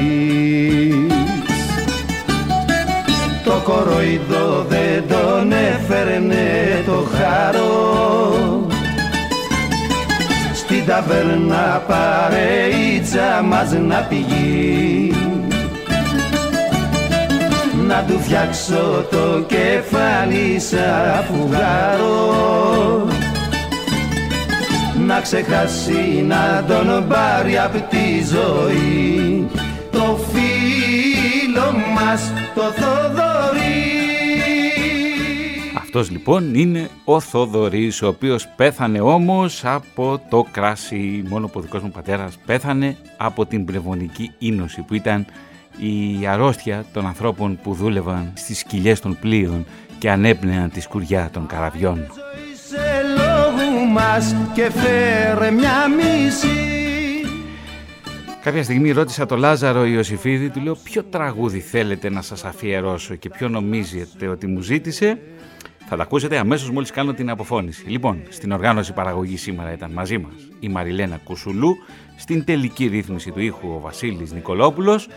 [3.43, 8.67] Το κοροϊδό δεν τον έφερνε το χαρό
[10.53, 15.11] στην ταβέρνα παρείτσα μας να πηγεί
[17.93, 23.07] να του φτιάξω το κεφάλι σαν φουγάρο
[25.07, 29.47] να ξεχάσει να τον πάρει απ' τη ζωή
[29.91, 33.61] το φίλο μας το Θοδωρή
[35.77, 41.23] Αυτός λοιπόν είναι ο Θοδωρής, ο οποίος πέθανε όμως από το κράσι.
[41.29, 45.25] Μόνο που ο δικός μου πατέρας πέθανε από την πνευμονική ίνωση που ήταν
[45.77, 49.65] η αρρώστια των ανθρώπων που δούλευαν στις σκυλιές των πλοίων
[49.97, 52.07] και ανέπνεαν τη σκουριά των καραβιών.
[52.67, 56.73] σε λόγου μας και φέρε μια μισή
[58.43, 63.29] Κάποια στιγμή ρώτησα τον Λάζαρο Ιωσήφιδη, του λέω ποιο τραγούδι θέλετε να σας αφιερώσω και
[63.29, 65.19] ποιο νομίζετε ότι μου ζήτησε;
[65.87, 67.85] Θα τα ακούσετε αμέσως μόλις κάνω την αποφώνηση.
[67.87, 71.75] Λοιπόν, στην οργάνωση παραγωγή σήμερα ήταν μαζί μας η Μαριλένα Κουσουλού,
[72.15, 75.07] στην τελική ρύθμιση του ήχου ο Βασίλης Νικολόπουλος,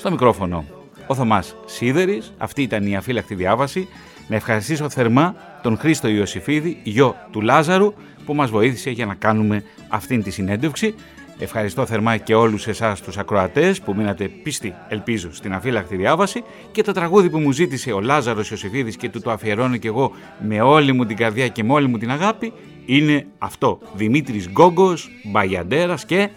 [0.00, 0.64] στο μικρόφωνο
[1.06, 3.88] ο Θωμάς Σίδερης, αυτή ήταν η αφύλακτη διάβαση.
[4.28, 7.92] Να ευχαριστήσω θερμά τον Χρήστο Ιωσήφιδη, γιο του Λάζαρου,
[8.24, 10.94] που μας βοήθησε για να κάνουμε αυτήν τη συνέντευξη.
[11.38, 16.82] Ευχαριστώ θερμά και όλους εσάς τους ακροατές που μείνατε πίστη, ελπίζω, στην αφύλακτη διάβαση και
[16.82, 20.60] το τραγούδι που μου ζήτησε ο Λάζαρος Ιωσήφιδης και του το αφιερώνω και εγώ με
[20.60, 22.52] όλη μου την καρδιά και με όλη μου την αγάπη
[22.86, 23.78] είναι αυτό.
[23.94, 26.28] Δημήτρης Γκόγκος, Μπαγιαντέρας και...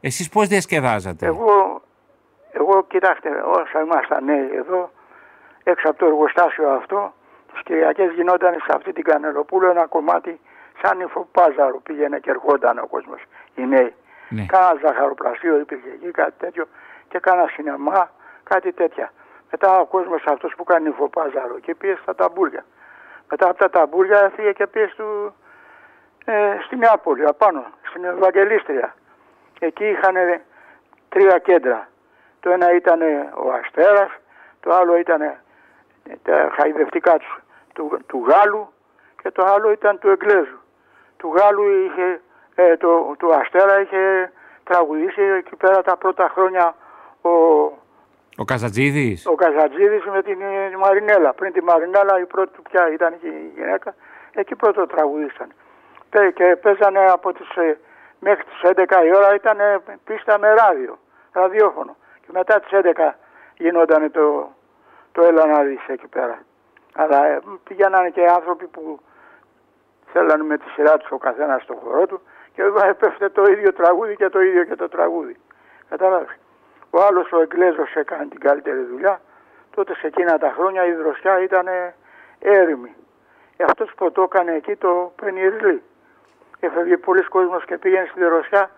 [0.00, 1.81] Εσείς πώς διασκεδάζατε; Εγώ, εγώ
[2.92, 4.90] κοιτάξτε, όσα ήμασταν νέοι εδώ,
[5.64, 7.14] έξω από το εργοστάσιο αυτό,
[7.52, 10.40] τις Κυριακές γινόταν σε αυτή την Κανελοπούλου ένα κομμάτι
[10.82, 13.20] σαν υφοπάζαρο πήγαινε και ερχόταν ο κόσμος,
[13.54, 13.94] οι νέοι.
[14.28, 14.44] Ναι.
[14.46, 16.64] Κάνα ζαχαροπλαστείο υπήρχε εκεί, κάτι τέτοιο
[17.08, 18.10] και κάνα σινεμά,
[18.42, 19.12] κάτι τέτοια.
[19.50, 22.64] Μετά ο κόσμος αυτός που κάνει υφοπάζαρο και πήγε στα ταμπούρια.
[23.30, 25.34] Μετά από τα ταμπούρια έφυγε και πήγε στο,
[26.24, 28.94] ε, στη Νεάπολη, απάνω, στην Ευαγγελίστρια.
[29.58, 30.14] Εκεί είχαν
[31.08, 31.90] τρία κέντρα.
[32.42, 33.00] Το ένα ήταν
[33.44, 34.10] ο Αστέρας,
[34.60, 35.20] το άλλο ήταν
[36.22, 37.38] τα χαϊδευτικά τους,
[37.74, 38.72] του, του Γάλλου
[39.22, 40.58] και το άλλο ήταν του Εγγλέζου.
[41.16, 42.20] Του Γάλλου είχε,
[42.54, 44.32] ε, το, του Αστέρα είχε
[44.64, 46.74] τραγουδήσει εκεί πέρα τα πρώτα χρόνια
[47.22, 47.30] ο,
[48.36, 49.26] Ο Καζατζίδης.
[49.26, 51.32] ο Καζατζίδης με την ε, Μαρινέλα.
[51.32, 53.94] Πριν τη Μαρινέλα η πρώτη του πια ήταν και η γυναίκα.
[54.34, 55.48] Εκεί πρώτο τραγουδίσαν.
[56.10, 57.78] Πέ- Και παίζανε από τις, ε,
[58.18, 60.98] μέχρι τις 11 η ώρα ήταν ε, πίστα με ράδιο,
[61.32, 61.96] ραδιόφωνο.
[62.32, 63.12] Και μετά τις 11
[63.56, 64.52] γινόταν το,
[65.12, 66.38] το έλα να δεις εκεί πέρα.
[66.94, 69.00] Αλλά ε, πηγαίνανε και άνθρωποι που
[70.12, 72.20] θέλανε με τη σειρά τους ο καθένας στο χώρο του
[72.54, 75.36] και έπεφτε το ίδιο τραγούδι και το ίδιο και το τραγούδι.
[75.88, 76.38] Κατάλαβες.
[76.90, 79.20] Ο άλλος ο Εγγλέζος έκανε την καλύτερη δουλειά.
[79.74, 81.66] Τότε σε εκείνα τα χρόνια η δροσιά ήταν
[82.38, 82.94] έρημη.
[83.56, 85.82] Ε, αυτός που το έκανε εκεί το πενιρλί.
[86.60, 88.70] Έφευγε πολλοί κόσμος και πήγαινε στη δροσιά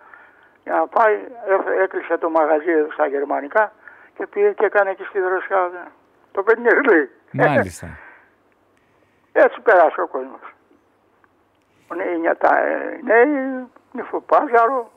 [0.65, 1.15] για να πάει,
[1.47, 3.71] έφε- έκλεισε το μαγαζί εδώ στα γερμανικά
[4.17, 5.87] και πήγε και έκανε εκεί στη δροσιά ε,
[6.31, 7.09] το πενιρλί.
[7.31, 7.87] Μάλιστα.
[9.43, 10.39] Έτσι πέρασε ο κόσμος.
[11.91, 14.91] Ο νέοι, νιάτα, ε, νέοι, νυφοπάζαρο.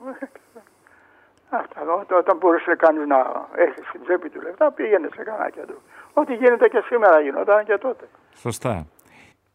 [1.49, 1.81] Αυτά.
[1.81, 5.75] Ό, όταν μπορούσε κανείς να έχει στην τσέπη του λεφτά, πήγαινε σε κανένα κέντρο.
[6.13, 8.05] Ό,τι γίνεται και σήμερα γινόταν και τότε.
[8.35, 8.85] Σωστά.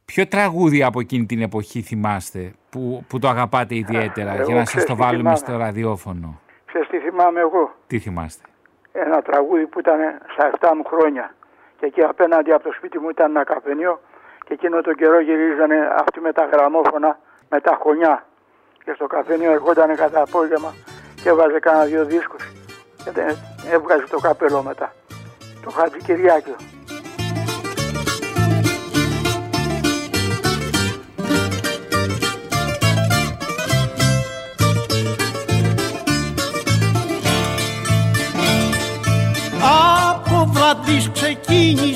[0.04, 4.60] Ποιο τραγούδι από εκείνη την εποχή θυμάστε που, που το αγαπάτε ιδιαίτερα εγώ για να
[4.60, 5.36] σας ξέρεις το τι βάλουμε θυμάμαι.
[5.36, 8.42] στο ραδιόφωνο; Ξέρεις τι θυμάμαι εγώ; Τι θυμάστε;
[8.92, 9.98] Ένα τραγούδι που ήταν
[10.32, 11.34] στα 7 μου χρόνια.
[11.78, 14.00] Και εκεί απέναντι από το σπίτι μου ήταν ένα καφενείο
[14.46, 17.18] και εκείνο τον καιρό γυρίζανε αυτοί με τα γραμμόφωνα,
[17.50, 18.26] με τα χωνιά.
[18.84, 20.74] Και στο καφενείο ερχόταν κατά απόγευμα
[21.22, 22.44] και έβαζε κάνα δύο δίσκους.
[23.04, 23.36] Και δεν-
[23.72, 24.92] έβγαζε το καπέλο μετά.
[25.64, 26.54] Το Χατζη Κυριάκιο.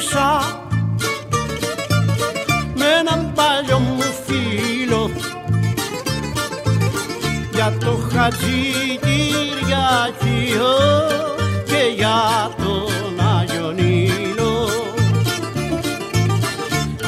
[0.09, 0.61] Ξεκίνησα
[2.75, 5.11] με έναν παλιό μου φίλο
[7.53, 10.75] για το Χατζη Κυριακείο
[11.65, 14.69] και για τον Άγιο Νείλο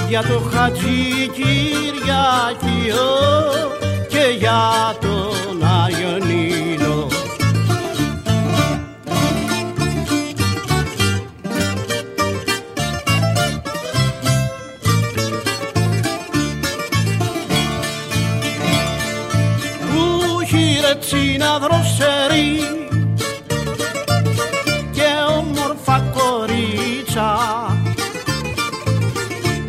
[0.09, 3.07] για το Χατζη Κυριακείο
[4.09, 5.40] και για τον
[21.63, 22.59] δροσερή
[24.93, 27.31] και όμορφα κορίτσα.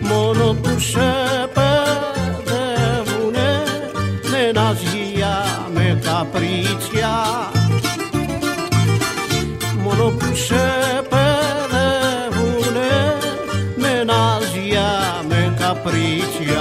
[0.02, 1.10] Μόνο που σε
[1.54, 3.52] παιδεύουνε
[4.32, 5.36] με ναζιά
[5.74, 7.16] με καπρίτσια.
[9.84, 10.66] Μόνο που σε
[11.10, 12.94] παιδεύουνε
[13.76, 14.90] με ναζιά
[15.30, 16.61] με καπρίτσια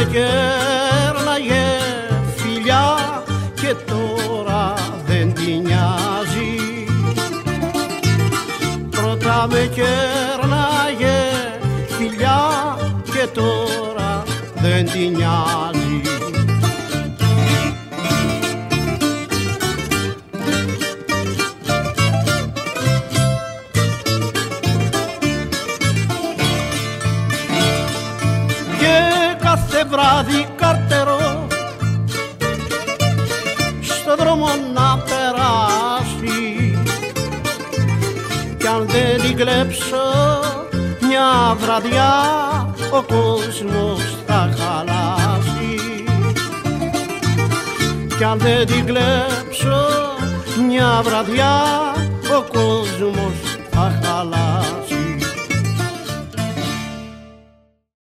[0.00, 1.66] με κέρναγε
[2.36, 3.22] φιλιά
[3.54, 4.74] και τώρα
[5.06, 6.54] δεν τη νοιάζει.
[8.90, 11.18] Πρώτα με κέρναγε
[11.88, 14.22] φιλιά και τώρα
[14.54, 15.79] δεν τη νοιάζει
[41.80, 46.04] βραδιά ο κόσμος θα χαλάσει.
[48.16, 49.86] Κι αν δεν την κλέψω
[50.68, 51.62] μια βραδιά
[52.38, 54.79] ο κόσμος θα χαλάσει